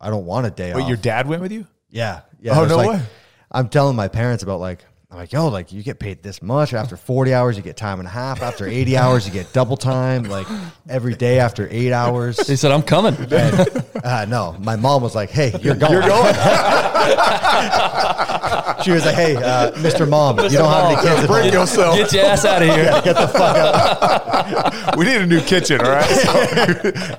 [0.00, 0.88] I don't want a day Wait, off.
[0.88, 1.66] your dad went with you?
[1.90, 2.20] Yeah.
[2.40, 2.58] Yeah.
[2.58, 3.02] Oh, no like- way.
[3.50, 6.74] I'm telling my parents about like, I'm like, yo, like you get paid this much.
[6.74, 8.42] After 40 hours, you get time and a half.
[8.42, 10.24] After 80 hours, you get double time.
[10.24, 10.46] Like
[10.86, 12.46] every day after eight hours.
[12.46, 15.94] He said, "I'm coming." And, uh, no, my mom was like, hey, you're going.
[15.94, 16.34] You're going.
[18.84, 20.06] she was like, hey, uh, Mr.
[20.06, 21.22] Mom, you don't have any kids.
[21.22, 21.96] at Bring yourself.
[21.96, 23.00] Get your ass out of here.
[23.02, 24.94] Get the fuck out.
[24.98, 26.04] we need a new kitchen, all right?
[26.04, 26.38] So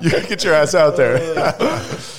[0.00, 1.18] you get your ass out there.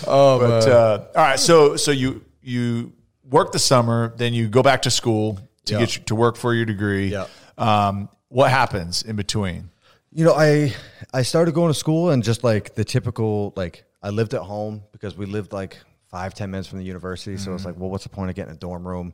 [0.05, 1.39] oh, but uh, all right.
[1.39, 2.91] So so you you
[3.23, 5.79] work the summer, then you go back to school to Yeah.
[5.79, 7.07] get you, to work for your degree.
[7.09, 7.27] Yeah.
[7.57, 9.69] Um, what happens in between?
[10.11, 10.73] You know, I
[11.13, 14.83] I started going to school and just like the typical like I lived at home
[14.91, 15.77] because we lived like
[16.09, 17.37] five ten minutes from the university.
[17.37, 19.13] So it's like, well, what's the point of getting a dorm room?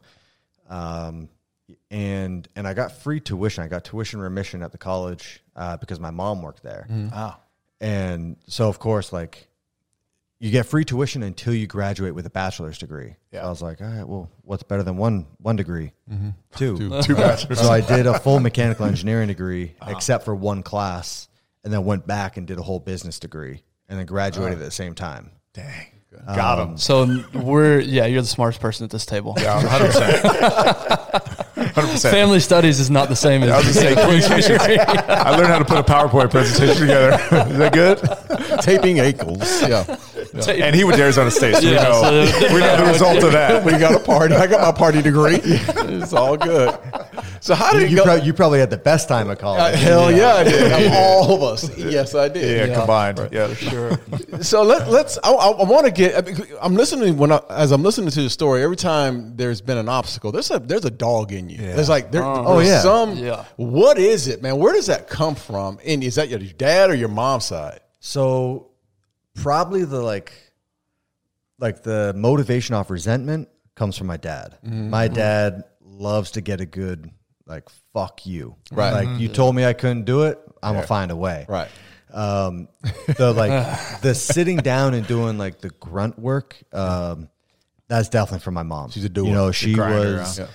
[0.70, 1.30] Um,
[1.92, 3.64] and and I got free tuition.
[3.64, 6.88] I got tuition remission at the college uh, because my mom worked there.
[7.14, 7.36] Oh,
[7.82, 9.48] And so of course, like
[10.40, 13.16] you get free tuition until you graduate with a bachelor's degree.
[13.32, 13.42] Yeah.
[13.42, 15.94] So I was like, all right, well, what's better than one one degree?
[16.12, 16.30] Mm-hmm.
[16.56, 17.02] Two.
[17.02, 17.60] two bachelors.
[17.60, 19.92] So I did a full mechanical engineering degree, uh-huh.
[19.96, 21.28] except for one class,
[21.64, 24.64] and then went back and did a whole business degree, and then graduated uh-huh.
[24.64, 25.32] at the same time.
[25.54, 25.88] Dang,
[26.28, 26.78] um, got him.
[26.78, 29.34] So we're yeah, you're the smartest person at this table.
[29.38, 31.34] Yeah, hundred percent.
[31.58, 32.14] Hundred percent.
[32.14, 34.78] Family studies is not the same as I was gonna say.
[34.78, 37.14] I learned how to put a PowerPoint presentation together.
[37.52, 38.62] Is that good?
[38.62, 39.62] Taping ankles.
[39.62, 39.84] Yeah.
[40.34, 43.32] And he went to Arizona State, so we know so- we know the result of
[43.34, 43.64] that.
[43.64, 44.36] we got a party.
[44.36, 45.40] I got my party degree.
[45.98, 46.78] It's all good.
[47.40, 48.04] So how did it You, go?
[48.04, 49.62] prob- you probably had the best time at college.
[49.74, 50.92] Uh, hell yeah, I did.
[50.94, 51.76] All of us.
[51.78, 52.70] Yes, I did.
[52.70, 53.30] Yeah, combined.
[53.32, 54.44] Yeah, for sure.
[54.44, 55.18] So let, let's.
[55.24, 56.28] I, I, want to get.
[56.62, 58.64] I'm listening when I, as I'm listening to the story.
[58.64, 61.58] Every time there's been an obstacle, there's a there's a dog in you.
[61.58, 62.80] There's like there, Oh, yeah.
[62.80, 63.18] some.
[63.18, 63.46] Yeah.
[63.56, 64.58] What is it, man?
[64.58, 65.80] Where does that come from?
[65.86, 67.80] And is that your dad or your mom's side?
[68.00, 68.72] So
[69.42, 70.34] probably the like
[71.60, 74.58] like the motivation off resentment comes from my dad.
[74.64, 77.10] My dad loves to get a good
[77.46, 78.56] like fuck you.
[78.72, 79.06] Right.
[79.06, 81.46] Like you told me I couldn't do it, I'm gonna find a way.
[81.48, 81.70] Right.
[82.12, 82.68] Um
[83.18, 87.30] the like the sitting down and doing like the grunt work, um,
[87.88, 88.92] that's definitely from my mom.
[88.92, 89.28] She's a doer.
[89.28, 90.48] You know, she was yeah.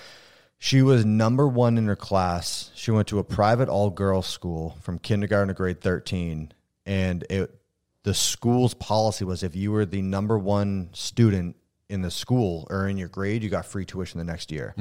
[0.59, 2.71] she was number one in her class.
[2.75, 6.51] She went to a private all girls school from kindergarten to grade 13.
[6.85, 7.55] And it,
[8.03, 11.55] the school's policy was if you were the number one student
[11.89, 14.75] in the school or in your grade, you got free tuition the next year.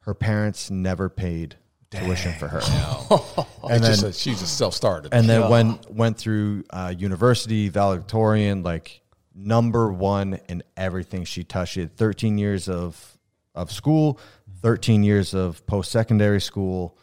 [0.00, 1.56] Her parents never paid
[1.90, 2.60] tuition for her.
[3.70, 5.08] And then just a, she's a self starter.
[5.10, 9.00] And then went went through uh, university, valedictorian, like
[9.34, 11.72] number one in everything she touched.
[11.72, 13.18] She had 13 years of
[13.54, 14.20] of school,
[14.60, 16.98] 13 years of post secondary school,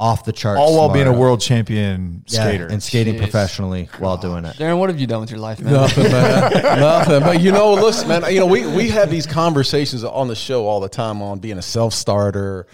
[0.00, 0.60] off the charts.
[0.60, 2.66] all while being a world champion Yeah, skater.
[2.66, 3.18] and skating Jeez.
[3.18, 4.56] professionally while doing it.
[4.56, 5.72] Darren, what have you done with your life, man?
[5.72, 6.52] Nothing, man.
[6.80, 7.20] Nothing.
[7.20, 8.24] But you know, listen, man.
[8.32, 11.58] You know, we we have these conversations on the show all the time on being
[11.58, 12.66] a self starter.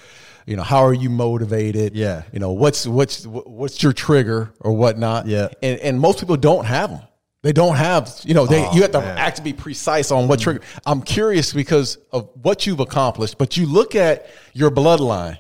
[0.47, 1.95] You know, how are you motivated?
[1.95, 2.23] Yeah.
[2.33, 5.27] You know, what's what's what's your trigger or whatnot?
[5.27, 5.49] Yeah.
[5.63, 7.01] And and most people don't have them.
[7.43, 8.11] They don't have.
[8.25, 10.63] You know, they Oh, you have to act to be precise on what trigger.
[10.87, 15.39] I'm curious because of what you've accomplished, but you look at your bloodline.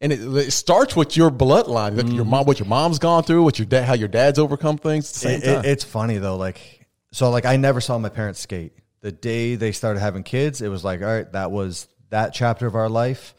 [0.00, 3.42] And it, it starts with your bloodline, like your mom, what your mom's gone through,
[3.44, 5.08] what your dad, how your dad's overcome things.
[5.08, 5.64] At the same It- it- time.
[5.64, 8.72] it's funny though, like so like I never saw my parents skate.
[9.00, 12.66] The day they started having kids, it was like, all right, that was that chapter
[12.66, 13.34] of our life.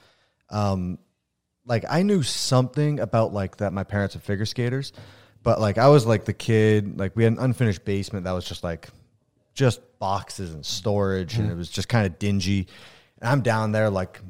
[0.49, 0.97] Um
[1.66, 4.93] like I knew something about like that my parents were figure skaters,
[5.43, 8.45] but like I was like the kid, like we had an unfinished basement that was
[8.45, 8.88] just like
[9.53, 12.68] just boxes and storage and it was just kind of dingy.
[13.22, 14.22] And I'm down there like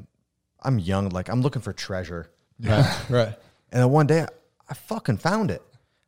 [0.62, 2.30] I'm young, like I'm looking for treasure.
[2.60, 3.00] right.
[3.08, 3.34] right.
[3.70, 4.26] And then one day,
[4.68, 5.62] I fucking found it.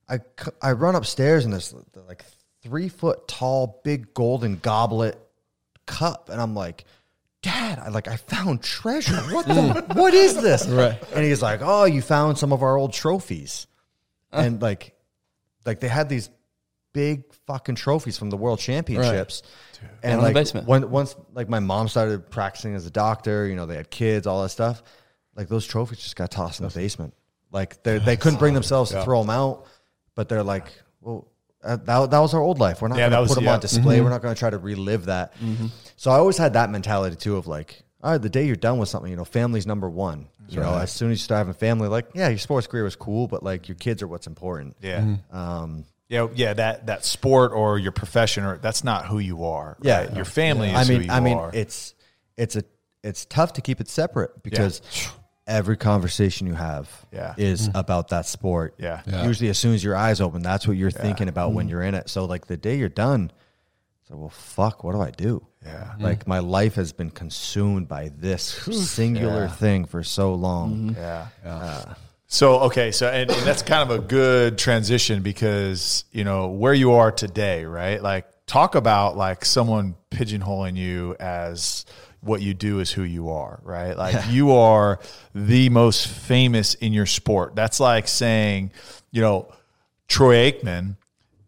[0.09, 0.21] I
[0.61, 1.75] I run upstairs in this
[2.09, 2.25] like
[2.63, 5.19] three foot tall, big golden goblet
[5.87, 6.85] cup, and I'm like,
[7.43, 9.17] Dad, I like I found treasure.
[9.33, 9.85] What the?
[9.95, 10.67] what is this?
[10.67, 11.01] Right.
[11.15, 13.67] And he's like, Oh, you found some of our old trophies,
[14.33, 14.95] and like,
[15.65, 16.29] like they had these
[16.93, 19.43] big fucking trophies from the world championships.
[20.03, 20.67] in And the like basement.
[20.67, 24.27] when, once like my mom started practicing as a doctor, you know, they had kids,
[24.27, 24.83] all that stuff.
[25.37, 27.15] Like those trophies just got tossed in the basement.
[27.53, 29.67] Like they they couldn't bring themselves to throw them out,
[30.15, 30.67] but they're like,
[31.01, 31.29] well,
[31.63, 32.81] uh, that, that was our old life.
[32.81, 33.55] We're not Yeah, going to put them yeah.
[33.55, 34.01] on display.
[34.01, 35.35] We're not going to try to relive that.
[35.97, 38.79] So I always had that mentality too of like, all right, the day you're done
[38.79, 40.29] with something, you know, family's number one.
[40.49, 42.97] You know, as soon as you start having family, like, yeah, your sports career was
[42.97, 44.77] cool, but like your kids are what's important.
[44.81, 45.17] Yeah.
[45.31, 49.79] Um, Yeah, yeah, that that sport or your profession or that's not who you are.
[49.81, 50.07] Yeah.
[50.07, 50.17] right?
[50.17, 51.51] your family is I who mean, you I mean, are.
[51.55, 51.95] it's
[52.37, 52.65] it's a
[53.05, 54.83] it's tough to keep it separate because
[55.47, 57.35] every conversation you have Yeah.
[57.37, 57.79] is mm-hmm.
[57.79, 58.75] about that sport.
[58.79, 59.03] Yeah.
[59.07, 59.25] Yeah.
[59.25, 61.71] Usually, as soon as your eyes open, that's what you're thinking about when mm-hmm.
[61.71, 62.11] you're in it.
[62.11, 63.31] So, like the day you're done,
[64.09, 65.47] so well, fuck, what do I do?
[65.65, 65.91] Yeah.
[65.93, 66.03] Mm-hmm.
[66.03, 70.97] Like my life has been consumed by this singular thing for so long.
[70.99, 71.29] Yeah.
[71.45, 71.95] Uh,
[72.33, 76.73] so okay, so and, and that's kind of a good transition because you know where
[76.73, 78.01] you are today, right?
[78.01, 81.85] Like talk about like someone pigeonholing you as
[82.21, 83.97] what you do is who you are, right?
[83.97, 85.01] Like you are
[85.35, 87.57] the most famous in your sport.
[87.57, 88.71] That's like saying,
[89.11, 89.53] you know,
[90.07, 90.99] Troy Aikman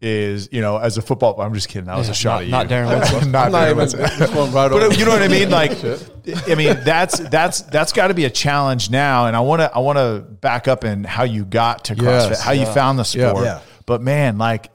[0.03, 1.39] is, you know, as a football.
[1.41, 1.85] I'm just kidding.
[1.85, 2.51] That was a shot not- at you.
[2.51, 3.31] not Darren Woodson.
[3.31, 3.99] not I'm not Darren even, Woodson.
[4.01, 5.49] this one right But you know what I mean?
[5.49, 5.71] Like,
[6.49, 9.27] I mean, that's that's that's got to be a challenge now.
[9.27, 12.29] And I want to I want to back up in how you got to CrossFit,
[12.29, 13.29] Yes, how you found the Yeah.
[13.29, 13.45] sport.
[13.45, 13.59] Yeah.
[13.85, 14.71] But man, like,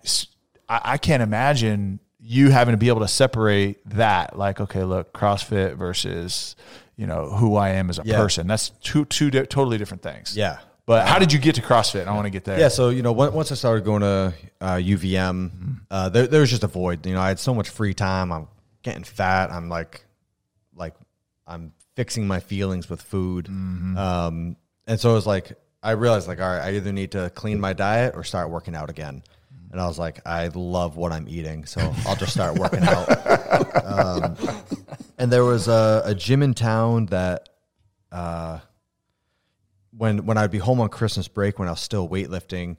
[0.69, 4.37] I can't imagine you having to be able to separate that.
[4.39, 6.57] Like, okay, look, CrossFit versus
[6.97, 8.17] you know who I am as a Yeah.
[8.17, 8.47] person.
[8.47, 10.37] That's two two di- totally different things.
[10.37, 10.59] Yeah.
[10.89, 12.07] But how did you get to CrossFit?
[12.07, 12.59] I want to get there.
[12.59, 16.49] Yeah, so you know, once I started going to uh, UVM, uh, there, there was
[16.49, 17.05] just a void.
[17.05, 18.33] You know, I had so much free time.
[18.33, 18.49] I'm
[18.83, 19.51] getting fat.
[19.51, 20.07] I'm like,
[20.75, 20.95] like,
[21.47, 26.41] I'm fixing my feelings with food, um, and so it was like I realized like,
[26.41, 29.23] all right, I either need to clean my diet or start working out again.
[29.71, 33.09] And I was like, I love what I'm eating, so I'll just start working out.
[33.89, 34.37] Um,
[35.19, 37.49] and there was a, a gym in town that
[38.13, 38.61] uh,
[39.99, 42.77] when when I'd be home on Christmas break when I was still weightlifting,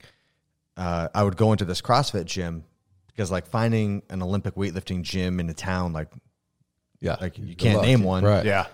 [0.78, 2.64] uh, I would go into this CrossFit gym
[3.08, 6.10] because like finding an Olympic weightlifting gym in a town like
[7.02, 7.86] yeah, like, you can't luck.
[7.86, 8.24] name one.
[8.24, 8.46] Right.
[8.46, 8.68] yeah,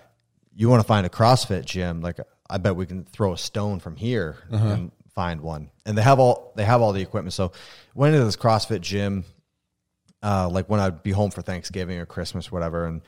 [0.56, 2.20] you want to find a CrossFit gym like
[2.50, 5.72] I bet we can throw a stone from here and find one.
[5.86, 7.34] And they have all they have all the equipment.
[7.34, 7.52] So
[7.94, 9.26] went into this CrossFit gym
[10.26, 13.02] uh, like when I'd be home for Thanksgiving or Christmas, whatever, and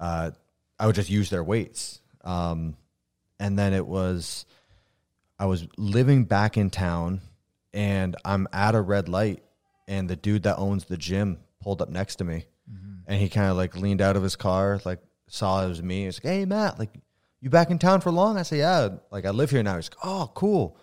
[0.00, 0.32] uh,
[0.80, 2.00] I would just use their weights.
[2.24, 2.76] Um,
[3.38, 4.46] and then it was,
[5.38, 7.20] I was living back in town,
[7.72, 9.42] and I'm at a red light,
[9.86, 12.94] and the dude that owns the gym pulled up next to me, mm-hmm.
[13.06, 16.04] and he kind of like leaned out of his car, like saw it was me.
[16.04, 16.90] He's like, "Hey, Mat, like
[17.40, 19.90] you back in town for long?" I say, "Yeah, like I live here now." He's
[19.90, 20.78] like, "Oh, cool.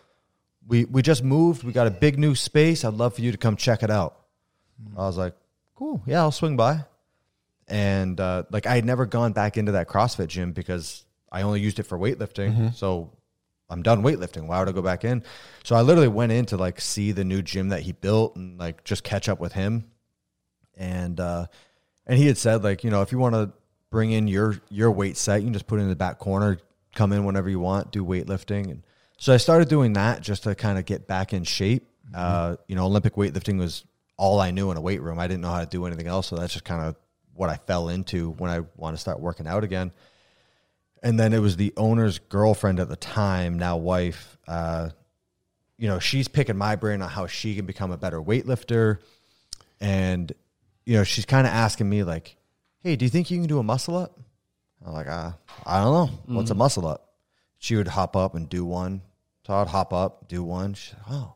[0.67, 1.63] We we just moved.
[1.63, 2.85] We got a big new space.
[2.85, 4.19] I'd love for you to come check it out."
[4.81, 4.99] Mm-hmm.
[4.99, 5.35] I was like,
[5.75, 6.01] cool.
[6.05, 6.85] Yeah, I'll swing by.
[7.67, 11.61] And uh, like I had never gone back into that CrossFit gym because I only
[11.61, 12.51] used it for weightlifting.
[12.51, 12.67] Mm-hmm.
[12.75, 13.11] So
[13.73, 14.47] I'm done weightlifting.
[14.47, 15.23] Why would I go back in?
[15.63, 18.57] So I literally went in to like see the new gym that he built and
[18.57, 19.85] like just catch up with him.
[20.77, 21.47] And uh,
[22.07, 23.51] and he had said like you know if you want to
[23.89, 26.57] bring in your your weight set, you can just put it in the back corner,
[26.95, 28.71] come in whenever you want, do weightlifting.
[28.71, 28.83] And
[29.17, 31.87] so I started doing that just to kind of get back in shape.
[32.13, 33.85] Uh, you know, Olympic weightlifting was
[34.17, 35.19] all I knew in a weight room.
[35.19, 36.95] I didn't know how to do anything else, so that's just kind of
[37.33, 39.91] what I fell into when I want to start working out again.
[41.03, 44.37] And then it was the owner's girlfriend at the time, now wife.
[44.47, 44.89] Uh,
[45.77, 48.99] you know, she's picking my brain on how she can become a better weightlifter,
[49.81, 50.31] and
[50.85, 52.37] you know, she's kind of asking me like,
[52.79, 54.17] "Hey, do you think you can do a muscle up?"
[54.85, 55.33] I'm like, uh,
[55.65, 56.35] "I don't know.
[56.35, 57.13] What's a muscle up?"
[57.57, 59.01] She would hop up and do one.
[59.45, 60.73] So I'd hop up, do one.
[60.73, 61.35] She's like, "Oh,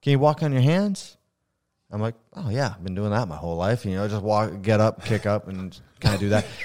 [0.00, 1.18] can you walk on your hands?"
[1.90, 3.84] I'm like, oh yeah, I've been doing that my whole life.
[3.86, 6.46] You know, just walk, get up, kick up, and kind of do that.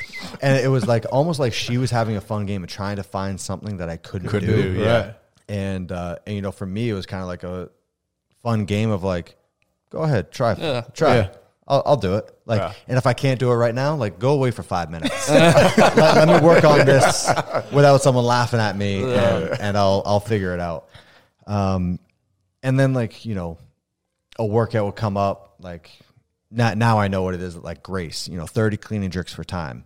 [0.41, 3.03] And it was like almost like she was having a fun game of trying to
[3.03, 4.73] find something that I couldn't, Couldn't do.
[4.75, 5.13] do, yeah.
[5.49, 7.69] And uh, and you know, for me, it was kind of like a
[8.41, 9.35] fun game of like,
[9.89, 10.81] go ahead, try, Yeah.
[10.93, 11.15] try.
[11.17, 11.29] Yeah.
[11.67, 12.33] I'll, I'll do it.
[12.45, 12.73] Like, Yeah.
[12.87, 15.29] and if I can't do it right now, like, go away for five minutes.
[15.29, 17.27] let, let me work on this
[17.73, 20.87] without someone laughing at me, and, and I'll I'll figure it out.
[21.47, 21.99] Um,
[22.61, 23.57] and then like you know,
[24.39, 25.89] a workout would come up like
[26.51, 29.33] now, now I know what it is like Grace, you know, 30 clean and jerks
[29.33, 29.85] for time.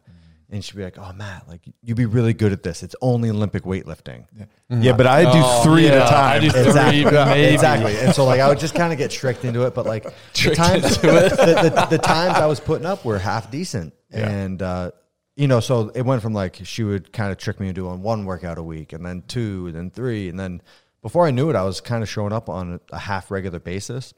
[0.50, 2.82] And she'd be like, Oh Mat, like you'd be really good at this.
[2.82, 4.26] It's only Olympic weightlifting.
[4.70, 4.93] yeah.
[4.95, 6.38] But I do three at a time.
[6.38, 7.04] I do three, Exactly.
[7.26, 7.54] maybe.
[7.54, 7.98] Exactly.
[7.98, 9.76] And so like I would just kind of get tricked into it.
[9.76, 11.30] But like the times, into it.
[11.32, 13.93] the, the, the times I was putting up were half decent.
[14.12, 14.91] And uh,
[15.36, 18.02] you know, so it went from like she would kind of trick me into doing
[18.02, 20.62] one workout a week and then two, and then three, and then
[21.02, 24.14] before I knew it, I was kind of showing up on a half regular basis.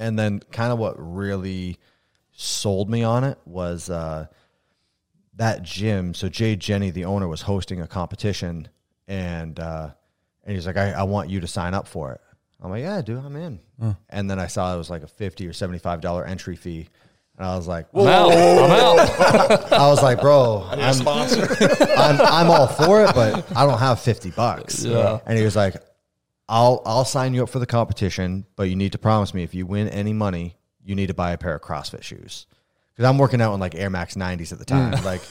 [0.00, 1.78] And then kind of what really
[2.32, 4.26] sold me on it was uh,
[5.34, 6.14] that gym.
[6.14, 8.68] So Jay Jenny, the owner, was hosting a competition,
[9.06, 9.90] and uh,
[10.44, 12.20] and he's like, I, I want you to sign up for it.
[12.62, 13.60] I'm like, yeah, dude, I'm in.
[14.08, 16.88] And then I saw it was like a fifty or seventy five dollar entry fee,
[17.36, 18.32] and I was like, I'm out.
[18.32, 19.72] I'm out.
[19.72, 21.46] I was like, bro, a I'm, sponsor.
[21.96, 24.84] I'm I'm all for it, but I don't have fifty bucks.
[24.84, 25.20] Yeah.
[25.26, 25.76] And he was like,
[26.50, 29.54] I'll I'll sign you up for the competition, but you need to promise me if
[29.54, 32.46] you win any money, you need to buy a pair of CrossFit shoes.
[32.92, 34.92] Because I'm working out in like Air Max 90s at the time.
[34.92, 35.04] Mm.
[35.04, 35.22] Like,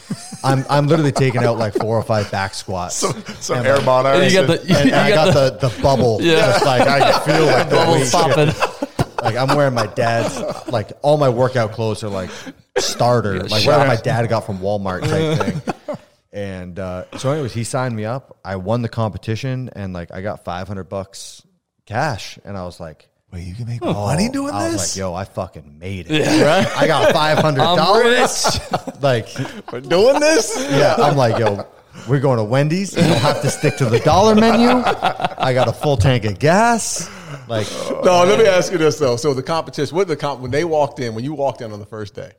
[0.43, 2.95] I'm I'm literally taking out like four or five back squats.
[2.95, 3.11] So,
[3.41, 4.24] Some And, air like, monitor.
[4.24, 6.20] You got the, you, and, and I got got the, the bubble.
[6.22, 6.38] Yeah.
[6.38, 7.76] Just like I can feel like the
[8.15, 8.80] bubble popping.
[9.22, 12.30] Like I'm wearing my dad's like all my workout clothes are like
[12.78, 15.97] starter, like what my dad got from Walmart type thing.
[16.32, 18.38] And uh, so, anyways, he signed me up.
[18.45, 21.41] I won the competition, and like I got 500 bucks
[21.86, 24.55] cash, and I was like, Wait, you can make money doing this?
[24.55, 24.95] I was this?
[24.95, 26.23] like, yo, I fucking made it.
[26.25, 26.77] Yeah, right?
[26.77, 28.59] I got five hundred dollars.
[29.01, 29.30] Like,
[29.71, 30.57] We're doing this?
[30.71, 31.65] yeah, I'm like, yo,
[32.09, 32.93] we're going to Wendy's.
[32.95, 34.67] You don't have to stick to the dollar menu.
[34.67, 37.09] I got a full tank of gas.
[37.47, 37.65] Like,
[38.03, 39.15] No, let me ask you this though.
[39.15, 41.80] So the competition, what the comp when they walked in, when you walked in on
[41.80, 42.32] the first day,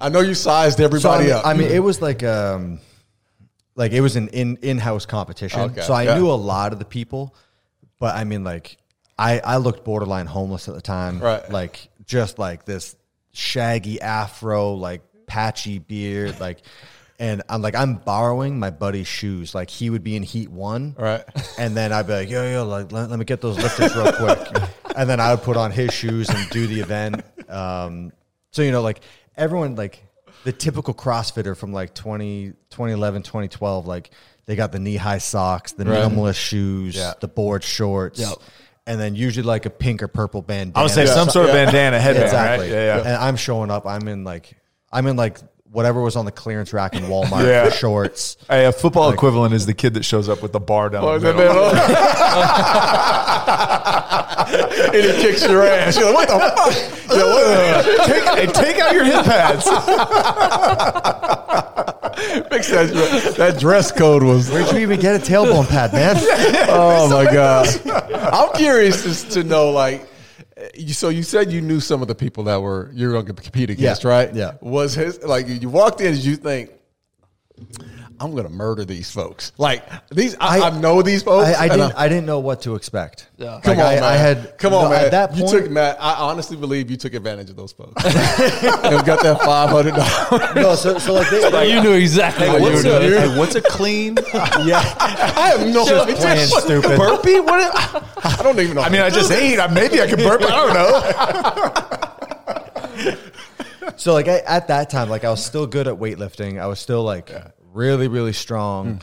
[0.00, 1.46] I know you sized so I everybody mean, up.
[1.46, 2.80] I mean, it was like, um,
[3.80, 5.60] like it was an in in house competition.
[5.62, 5.80] Okay.
[5.80, 6.18] So I Yeah.
[6.18, 7.34] knew a lot of the people,
[7.98, 8.76] but I mean, like,
[9.18, 11.18] I I looked borderline homeless at the time.
[11.18, 11.50] Right.
[11.50, 12.94] Like just like this
[13.32, 16.58] shaggy afro, like patchy beard, like.
[17.22, 19.54] And I'm like, I'm borrowing my buddy's shoes.
[19.54, 21.22] Like he would be in heat one, Right.
[21.58, 24.10] And then I'd be like, yo, yo, like, let, let me get those lifters real
[24.14, 24.38] quick.
[24.96, 27.22] and then I would put on his shoes and do the event.
[27.46, 28.12] Um,
[28.52, 29.02] so, you know, like
[29.36, 30.02] everyone, like
[30.44, 34.10] the typical CrossFitter from like 20, 2011, 2012, like
[34.46, 37.14] they got the knee high socks, the minimalist shoes, Yeah.
[37.20, 38.20] the board shorts.
[38.20, 38.38] Yep.
[38.86, 40.78] And then usually like a pink or purple bandana.
[40.78, 42.66] I would say some sort of bandana headband, exactly.
[42.68, 42.74] right?
[42.74, 42.98] Yeah, yeah.
[43.00, 43.86] And I'm showing up.
[43.86, 44.56] I'm in like,
[44.90, 45.38] I'm in like
[45.72, 47.66] whatever was on the clearance rack in Walmart Yeah.
[47.66, 48.36] for shorts.
[48.50, 51.32] Hey, a football equivalent is the kid that shows up with the bar down the
[51.34, 51.66] middle.
[54.50, 55.96] and he kicks your ass.
[55.96, 57.16] You're like, what the fuck?
[57.16, 59.64] You're like, take, hey, take out your hip pads.
[62.50, 64.50] Fix that, that dress code was.
[64.50, 66.16] Where'd you even get a tailbone pad, man?
[66.68, 67.66] Oh my god!
[68.32, 70.06] I'm curious just to know, like, you,
[70.60, 73.32] Uh, so you said you knew some of the people that were you're going to
[73.32, 74.34] compete against, Yeah, right?
[74.34, 74.52] yeah.
[74.60, 76.12] Was his like you walked in?
[76.14, 76.70] Did you think?
[78.20, 79.52] I'm gonna murder these folks.
[79.56, 81.48] Like these, I, I, I- know these folks.
[81.48, 81.94] I, I didn't.
[81.96, 83.28] I didn't know what to expect.
[83.38, 83.54] Yeah.
[83.54, 84.02] Like, Come on, I, man.
[84.04, 84.58] I had.
[84.58, 85.04] come on, no, man.
[85.06, 85.96] At that point, you took Mat.
[85.98, 88.04] I honestly believe you took advantage of those folks.
[88.06, 90.54] and got that five hundred dollars.
[90.54, 90.74] no.
[90.74, 93.12] So, so like, they, like you knew exactly what you were doing.
[93.14, 94.18] a, hey, what's a clean?
[94.64, 96.16] yeah, I have no Just idea.
[96.16, 96.98] playing What, stupid.
[96.98, 97.40] burpee?
[97.40, 97.74] What?
[98.22, 98.82] I don't even know.
[98.82, 99.58] I mean, I just ate.
[99.58, 100.42] I- Maybe I could burp.
[100.42, 101.00] I don't know.
[103.96, 106.60] So like I, at that time, like I was still good at weightlifting.
[106.60, 107.30] I was still like
[107.72, 109.02] really, really strong.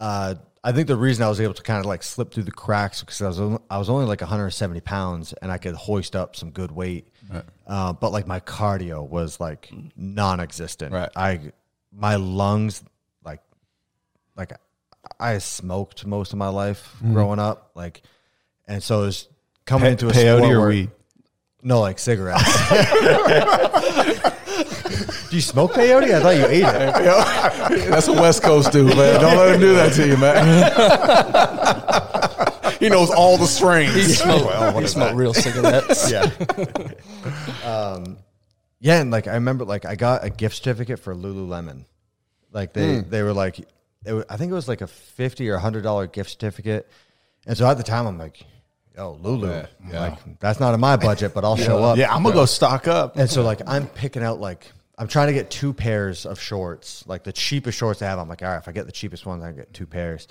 [0.00, 2.50] Uh, I think the reason I was able to kind of like slip through the
[2.50, 6.16] cracks because I was only, I was only like 170 pounds and I could hoist
[6.16, 7.08] up some good weight.
[7.66, 10.92] Uh, but like my cardio was like non-existent.
[10.92, 11.10] Right.
[11.14, 11.52] I
[11.92, 12.82] my lungs
[13.24, 13.42] like
[14.36, 14.52] like
[15.20, 17.70] I smoked most of my life growing up.
[17.74, 18.02] Like,
[18.66, 19.28] and so it was
[19.66, 20.90] coming into a Peyote or weed?
[21.62, 22.42] No, like cigarettes.
[25.36, 26.14] do you smoke peyote?
[26.14, 27.90] I thought you ate it.
[27.90, 29.20] That's what West Coast do, man.
[29.20, 30.46] Don't let him do that to you, man.
[32.80, 33.94] he knows all the strains.
[33.94, 36.10] He smoked, he smoked real cigarettes.
[36.16, 36.22] Yeah.
[37.64, 38.16] um,
[38.80, 41.84] yeah, and like I remember, like I got a gift certificate for Lululemon.
[42.50, 45.58] Like they, they were like, it wa- I think it was like a fifty or
[45.58, 46.88] hundred dollar gift certificate.
[47.46, 48.42] And so at the time, I'm like,
[48.96, 50.00] yo, Lulu, Yeah, yeah.
[50.00, 51.98] like that's not in my budget, but I'll show up.
[51.98, 53.16] Yeah, I'm gonna go stock up.
[53.18, 57.04] And so like I'm picking out like I'm trying to get two pairs of shorts,
[57.06, 58.18] like the cheapest shorts I have.
[58.18, 60.26] I'm like, all right, if I get the cheapest ones, I get two pairs.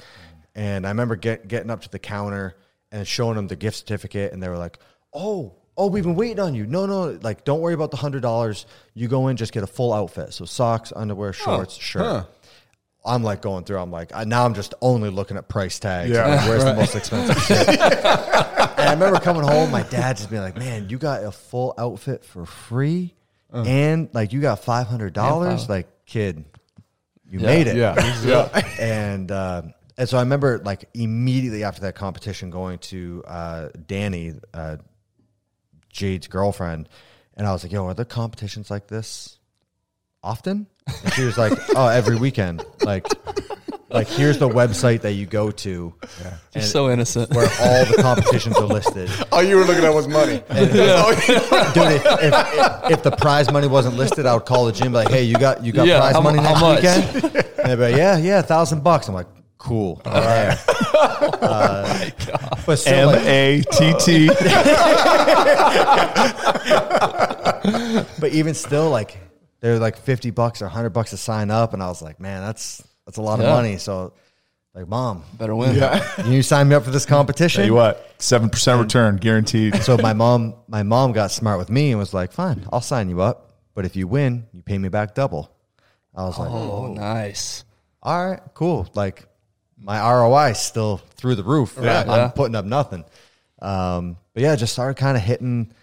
[0.55, 2.55] And I remember get, getting up to the counter
[2.91, 4.80] and showing them the gift certificate, and they were like,
[5.13, 6.66] oh, oh, we've been waiting on you.
[6.66, 8.66] No, no, like don't worry about the hundred dollars.
[8.93, 12.01] You go in, just get a full outfit, so socks, underwear, shorts, shirt.
[12.01, 12.26] huh.
[13.05, 13.78] I'm like going through.
[13.78, 16.09] I'm like, I, now I'm just only looking at price tags.
[16.09, 16.26] Yeah.
[16.26, 17.68] Like, where's the most expensive shit?
[17.70, 21.76] and I remember coming home, my dad just being like, "Man, you got a full
[21.78, 23.13] outfit for free,
[23.55, 25.69] and like you got five hundred dollars.
[25.69, 26.43] Like, kid,
[27.29, 27.45] you Yeah.
[27.47, 27.95] made it." Yeah,
[28.25, 28.75] yeah.
[28.79, 29.61] and uh,
[29.97, 34.77] and so I remember like immediately after that competition going to uh, Danny, uh,
[35.89, 36.89] Jade's girlfriend,
[37.35, 39.39] and I was like, "Yo, are there competitions like this
[40.23, 42.63] often?" And she was like, "Oh, every weekend.
[42.83, 43.07] Like,
[43.89, 45.91] like here's the website that you go to,
[46.53, 47.31] and so innocent.
[47.31, 50.43] where all the competitions are listed." All you were looking at was money.
[50.49, 54.97] Dude, if, if, if the prize money wasn't listed, I would call the gym, be
[54.99, 56.83] like, "Hey, you got you got Yeah, prize how mu- money how next much?
[56.83, 57.25] weekend?"
[57.59, 59.27] And they'd be like, "Yeah, yeah, a thousand bucks." I'm like,
[59.57, 60.01] cool.
[60.05, 60.57] All right.
[61.45, 62.09] Uh,
[62.65, 64.27] but still, M like, A T T.
[68.19, 69.17] but even still, like
[69.66, 72.41] they're like fifty bucks or hundred bucks to sign up, and I was like, man,
[72.43, 73.78] that's that's a lot of money.
[73.78, 74.13] So,
[74.76, 75.76] like, mom, Better win.
[76.16, 77.61] can you sign me up for this competition?
[77.61, 79.76] Tell you what, seven percent return guaranteed.
[79.82, 83.09] So my mom, my mom got smart with me and was like, fine, I'll sign
[83.09, 85.51] you up, but if you win, you pay me back double.
[86.16, 87.63] I was like, Oh, nice.
[88.03, 88.88] all right, cool.
[88.93, 89.28] Like
[89.80, 91.78] my ROI still through the roof.
[91.82, 92.01] Yeah.
[92.01, 92.28] I'm Yeah.
[92.28, 93.03] putting up nothing.
[93.61, 95.74] Um, but yeah, just started kind of hitting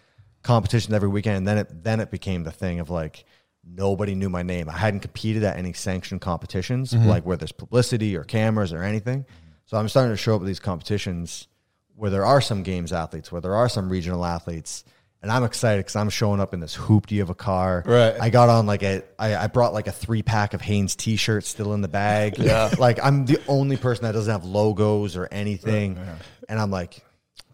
[0.43, 3.25] competitions every weekend, and then it then it became the thing of like
[3.65, 4.69] nobody knew my name.
[4.69, 7.09] I hadn't competed at any sanctioned competitions, mm-hmm.
[7.09, 9.25] like where there's publicity or cameras or anything.
[9.67, 11.49] So I'm starting to show up at these competitions
[11.95, 14.85] where there are some games athletes, where there are some regional athletes.
[15.23, 17.85] And I'm excited because I'm showing up in this hoopty of a car.
[17.87, 18.15] Right.
[18.21, 21.49] I got on like a, I, I brought like a three pack of Hanes t-shirts
[21.49, 22.39] still in the bag.
[22.43, 22.75] Yeah.
[22.77, 25.97] Like I'm the only person that doesn't have logos or anything.
[26.49, 27.05] And I'm like,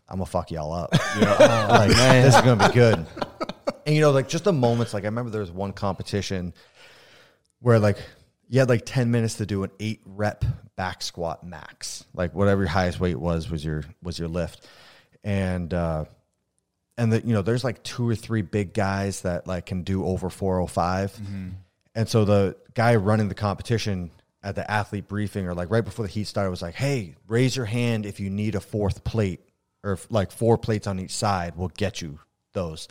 [0.08, 0.94] I'm gonna fuck y'all up.
[1.20, 1.66] Yeah.
[1.68, 3.06] like, man, this is gonna be good.
[3.86, 6.52] And you know, like just the moments, like I remember there was one competition
[7.60, 7.98] where like
[8.48, 10.44] you had like 10 minutes to do an eight rep
[10.76, 12.04] back squat max.
[12.14, 14.66] Like whatever your highest weight was was your was your lift.
[15.24, 16.04] And uh
[16.98, 20.04] and that you know there's like two or three big guys that like can do
[20.04, 21.20] over 405
[21.94, 24.10] and so the guy running the competition
[24.42, 27.56] at the athlete briefing or like right before the heat started was like hey raise
[27.56, 29.40] your hand if you need a fourth plate
[29.84, 32.18] or like four plates on each side we'll get you
[32.52, 32.88] those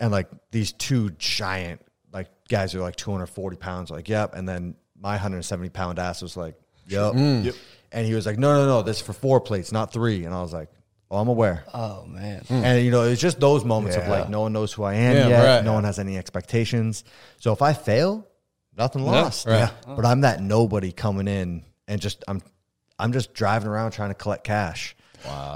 [0.00, 1.80] and like these two giant
[2.12, 6.22] like guys who are like 240 pounds like yep and then my 170 pound ass
[6.22, 6.54] was like
[6.86, 7.12] yep.
[7.12, 7.44] Mm.
[7.44, 7.54] Yep.
[7.92, 10.34] and he was like no no no this is for four plates not three and
[10.34, 10.70] i was like
[11.10, 12.42] oh i'm aware Oh man.
[12.48, 12.54] Hmm.
[12.64, 15.16] and you know, it's just those moments of like no one knows who I am
[15.16, 15.44] Yeah, yet.
[15.56, 15.64] right.
[15.64, 17.04] No one has any expectations.
[17.38, 18.26] So if I fail,
[18.76, 19.46] nothing lost.
[19.46, 19.70] right.
[19.86, 22.40] But I'm that nobody coming in and just I'm
[22.98, 24.94] I'm just driving around trying to collect cash.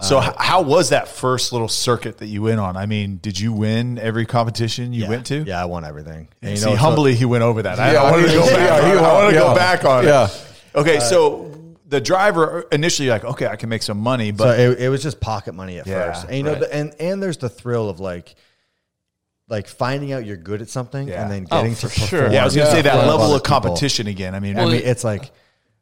[0.03, 2.77] So h- how was that first little circuit that you went on?
[2.77, 5.09] I mean, did you win every competition you Yeah.
[5.09, 5.43] went to?
[5.45, 6.29] Yeah, I won everything.
[6.43, 7.79] And, you See, know, so- humbly he went over that.
[7.79, 8.83] I, Yeah, I wanted to go back.
[8.85, 9.01] he on it.
[9.01, 9.41] I want to yeah.
[9.41, 10.27] go back on Yeah.
[10.27, 10.45] it.
[10.75, 11.49] Okay, so
[11.89, 15.03] the driver initially like, okay, I can make some money, so but it, it was
[15.03, 16.27] just pocket money at Yeah, first.
[16.27, 16.69] And you know, right.
[16.73, 18.35] and and there's the thrill of like
[19.49, 21.23] like finding out you're good at something Yeah.
[21.23, 22.07] and then Oh, getting for to sure.
[22.21, 23.61] perform yeah, I was going to Yeah, say that in level other of people.
[23.61, 24.35] competition again.
[24.35, 25.31] I mean, I mean, it's like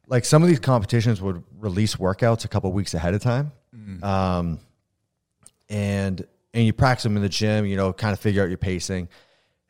[0.07, 3.53] like some of these competitions would release workouts a couple weeks ahead of time,
[4.03, 4.59] um,
[5.69, 7.65] and and you practice them in the gym.
[7.65, 9.07] You know, kind of figure out your pacing.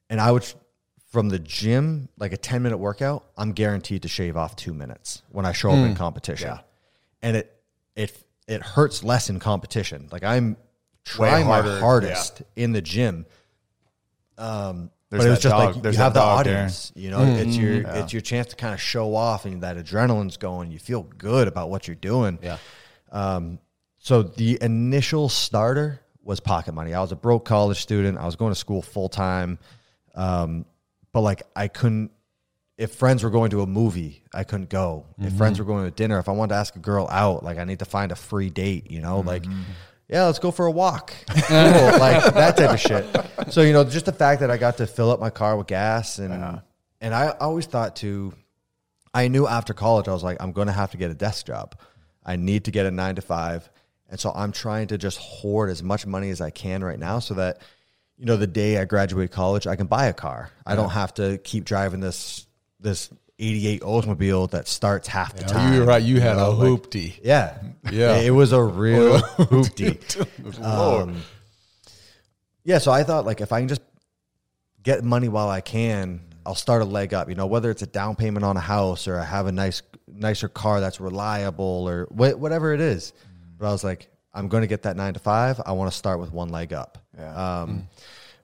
[0.09, 0.45] And I would
[1.09, 5.21] from the gym, like a ten minute workout, I'm guaranteed to shave off two minutes
[5.29, 6.59] when I show up in competition, Yeah.
[7.21, 7.61] and it
[7.95, 10.07] it it hurts less in competition.
[10.11, 10.57] Like I'm
[11.03, 13.25] trying harder, my hardest in the gym.
[14.37, 16.55] Um, There's but it was just dog- like there's you have the dog there.
[16.57, 16.91] audience.
[16.95, 20.37] You know, it's your it's your chance to kind of show off, and that adrenaline's
[20.37, 20.71] going.
[20.71, 22.39] You feel good about what you're doing.
[22.41, 22.57] Yeah.
[23.11, 23.59] Um,
[24.03, 26.93] so the initial starter was pocket money.
[26.95, 28.17] I was a broke college student.
[28.17, 29.59] I was going to school full time,
[30.15, 30.65] um,
[31.13, 32.11] but like I couldn't.
[32.77, 35.05] If friends were going to a movie, I couldn't go.
[35.19, 37.59] If friends were going to dinner, if I wanted to ask a girl out, like
[37.59, 38.89] I need to find a free date.
[38.89, 39.45] You know, like
[40.09, 41.13] yeah, let's go for a walk.
[41.27, 41.37] cool,
[41.99, 43.05] like that type of shit.
[43.53, 45.67] So you know, just the fact that I got to fill up my car with
[45.67, 46.61] gas and
[47.01, 48.33] and I always thought to,
[49.13, 51.45] I knew after college I was like, I'm going to have to get a desk
[51.47, 51.75] job.
[52.23, 53.69] I need to get a nine to five,
[54.11, 57.17] and so I'm trying to just hoard as much money as I can right now,
[57.19, 57.61] so that
[58.17, 60.51] you know the day I graduate college, I can buy a car.
[60.67, 62.45] I don't have to keep driving this
[62.79, 63.09] this
[63.39, 65.73] 88 Oldsmobile that starts half the time.
[65.73, 66.03] You're right.
[66.03, 67.19] You had know, a like- hoopty.
[67.23, 67.57] yeah.
[67.91, 68.17] Yeah.
[68.17, 70.27] It was a real hoopty.
[70.63, 71.21] Um,
[72.63, 72.77] yeah.
[72.77, 73.81] So I thought, like, if I can just
[74.83, 77.87] get money while I can, I'll start a leg up, you know, whether it's a
[77.87, 82.05] down payment on a house or I have a nice, nicer car that's reliable or
[82.05, 83.13] wh- whatever it is.
[83.61, 85.61] But I was like, I'm going to get that nine to five.
[85.63, 86.97] I want to start with one leg up.
[87.15, 87.61] Yeah.
[87.61, 87.87] Um,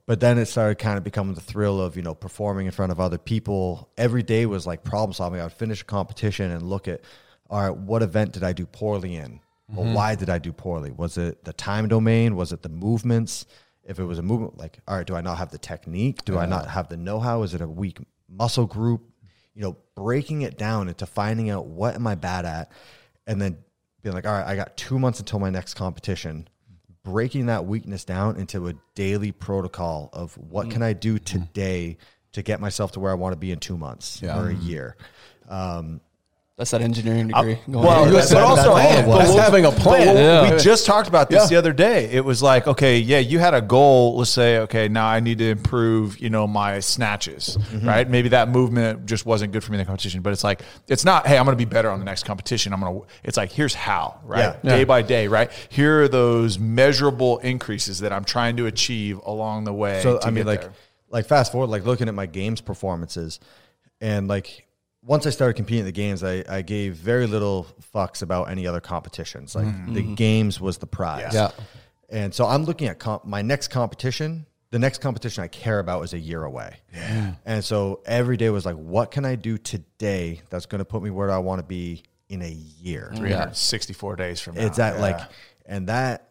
[0.05, 2.91] But then it started kind of becoming the thrill of, you know, performing in front
[2.91, 3.89] of other people.
[3.97, 5.41] Every day was like problem solving.
[5.41, 7.01] I would finish a competition and look at,
[7.49, 9.41] all right, what event did I do poorly in?
[9.69, 10.91] Well, why did I do poorly?
[10.91, 12.35] Was it the time domain?
[12.37, 13.47] Was it the movements?
[13.83, 16.23] If it was a movement, like, all right, do I not have the technique?
[16.25, 17.41] Do I not have the know how?
[17.41, 17.97] Is it a weak
[18.29, 19.01] muscle group?
[19.55, 22.71] You know, breaking it down into finding out what am I bad at
[23.25, 23.57] and then
[24.07, 26.47] being like, all right, I got two months until my next competition
[27.03, 31.97] breaking that weakness down into a daily protocol of what can I do today
[32.33, 34.39] to get myself to where I want to be in two months Yeah.
[34.39, 34.95] or a year.
[35.49, 35.99] Um,
[36.57, 37.59] That's that engineering degree.
[37.69, 38.05] going Well, on.
[38.07, 40.07] but That's- also, that's hey, but That's we'll- having a plan.
[40.15, 40.51] we'll- Yeah.
[40.55, 41.47] We just talked about this Yeah.
[41.49, 42.05] the other day.
[42.11, 44.17] It was like, okay, yeah, you had a goal.
[44.17, 47.87] Let's say, okay, now I need to improve, you know, my snatches, Mm-hmm.
[47.87, 48.09] right?
[48.09, 51.05] Maybe that movement just wasn't good for me in the competition, but it's like, it's
[51.05, 52.73] not, hey, I'm going to be better on the next competition.
[52.73, 54.55] I'm going to, it's like, here's how, right?
[54.63, 54.77] Yeah.
[54.77, 55.51] Day by day, right?
[55.69, 60.01] Here are those measurable increases that I'm trying to achieve along the way.
[60.01, 60.71] So to I mean, get like, there.
[61.11, 63.39] like fast forward, like looking at my games performances,
[64.01, 64.63] and like
[65.07, 68.67] once I started competing in the games, I, I gave very little fucks about any
[68.67, 69.55] other competitions.
[69.55, 69.93] Like mm-hmm.
[69.93, 71.33] the games was the prize.
[71.33, 71.51] Yeah.
[72.09, 74.45] And so I'm looking at comp- my next competition.
[74.71, 76.75] The next competition I care about is a year away.
[76.93, 77.35] Yeah.
[77.45, 81.01] And so every day was like, what can I do today that's going to put
[81.01, 83.09] me where I want to be in a year?
[83.13, 83.23] Mm-hmm.
[83.23, 84.65] 364 days from now.
[84.65, 85.01] It's that Yeah.
[85.01, 85.19] like,
[85.65, 86.27] and that,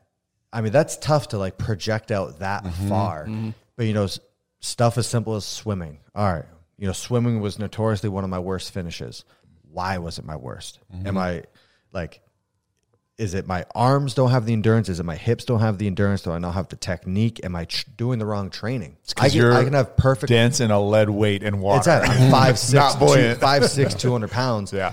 [0.53, 2.89] I mean, that's tough to like project out that Mm-hmm.
[2.91, 3.25] far.
[3.25, 3.51] Mm-hmm.
[3.77, 4.21] But you know, s-
[4.61, 5.99] stuff as simple as swimming.
[6.15, 6.45] All right,
[6.79, 9.25] you know, swimming was notoriously one of my worst finishes.
[9.71, 10.81] Why was it my worst?
[10.95, 11.07] Mm-hmm.
[11.07, 11.45] Am I
[11.93, 12.21] like?
[13.19, 14.91] Is it my arms don't have the endurance?
[14.91, 16.21] Is it my hips don't have the endurance?
[16.21, 17.41] Do I not have the technique?
[17.45, 18.99] Am I tr- doing the wrong training?
[19.17, 20.29] I can, I can have perfect.
[20.29, 21.79] dance in a lead weight and water.
[21.79, 24.93] It's at five six, two, five six, two hundred pounds yeah.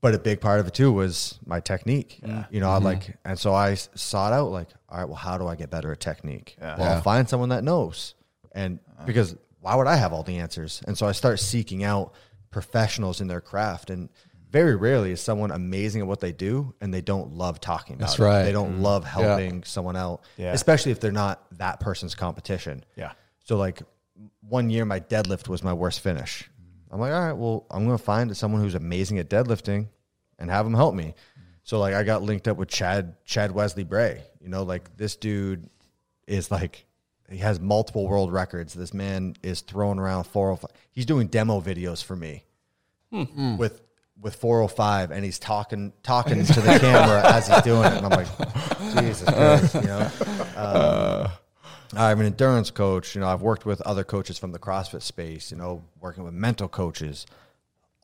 [0.00, 2.20] but a big part of it too was my technique.
[2.52, 5.48] You know, I like, and so I sought out like, all right, well, how do
[5.48, 6.56] I get better at technique?
[6.60, 8.14] Well, I'll find someone that knows,
[8.52, 10.82] and because why would I have all the answers?
[10.86, 12.14] And so I start seeking out
[12.50, 14.08] professionals in their craft, and
[14.50, 18.08] very rarely is someone amazing at what they do, and they don't love talking about
[18.08, 18.22] That's it.
[18.22, 18.42] right.
[18.44, 18.82] They don't mm-hmm.
[18.82, 20.52] love helping someone out, Yeah.
[20.52, 22.84] especially if they're not that person's competition.
[22.96, 23.12] Yeah.
[23.44, 23.82] So like
[24.48, 26.50] one year, my deadlift was my worst finish.
[26.90, 29.88] I'm like, all right, well, I'm going to find someone who's amazing at deadlifting
[30.38, 31.14] and have them help me.
[31.62, 34.22] So like, I got linked up with Chad Chad Wesley Bray.
[34.40, 35.68] You know, like this dude
[36.26, 36.84] is like
[37.30, 38.74] he has multiple world records.
[38.74, 40.70] This man is throwing around 405.
[40.90, 42.44] He's doing demo videos for me
[43.58, 43.82] with
[44.20, 48.10] with 405, and he's talking talking to the camera as he's doing it, and I'm
[48.10, 48.28] like,
[49.02, 50.10] Jesus Christ, you know.
[50.56, 51.28] Um,
[51.96, 53.14] I'm an endurance coach.
[53.14, 55.50] You know, I've worked with other coaches from the CrossFit space.
[55.50, 57.26] You know, working with mental coaches,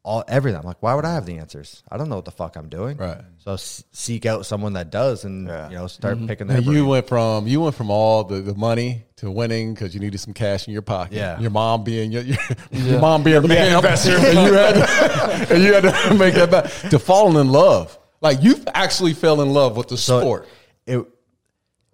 [0.07, 0.61] all everything.
[0.61, 1.83] I'm like, why would I have the answers?
[1.91, 2.97] I don't know what the fuck I'm doing.
[2.97, 3.21] Right.
[3.39, 5.69] So s- seek out someone that does, and Yeah.
[5.69, 6.29] you know, start mm-hmm.
[6.29, 6.79] picking their And brain.
[6.79, 10.19] you went from you went from all the, the money to winning because you needed
[10.19, 11.15] some cash in your pocket.
[11.17, 11.41] Yeah.
[11.41, 12.39] Your mom being your your,
[12.71, 16.35] your mom being a man investor, and you had to, and you had to make
[16.35, 17.99] that back to falling in love.
[18.21, 20.49] Like you actually fell in love with the So sport.
[20.87, 21.05] It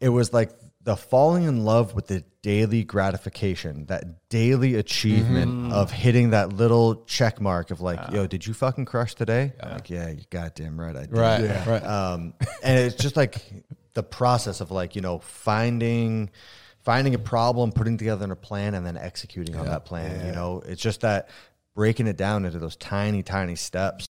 [0.01, 0.51] it was like
[0.85, 7.05] the falling in love with the daily gratification, that daily achievement of hitting that little
[7.05, 9.53] check mark of like, yo, did you fucking crush today?
[9.61, 11.17] I'm like, yeah, you goddamn right, I did.
[11.17, 11.67] Right.
[11.67, 11.85] Right.
[11.85, 13.37] Um, and it's just like
[13.95, 16.31] the process of like you know finding
[16.83, 20.27] finding a problem, putting together a plan, and then executing on that plan.
[20.27, 21.29] You know, it's just that
[21.75, 24.07] breaking it down into those tiny, tiny steps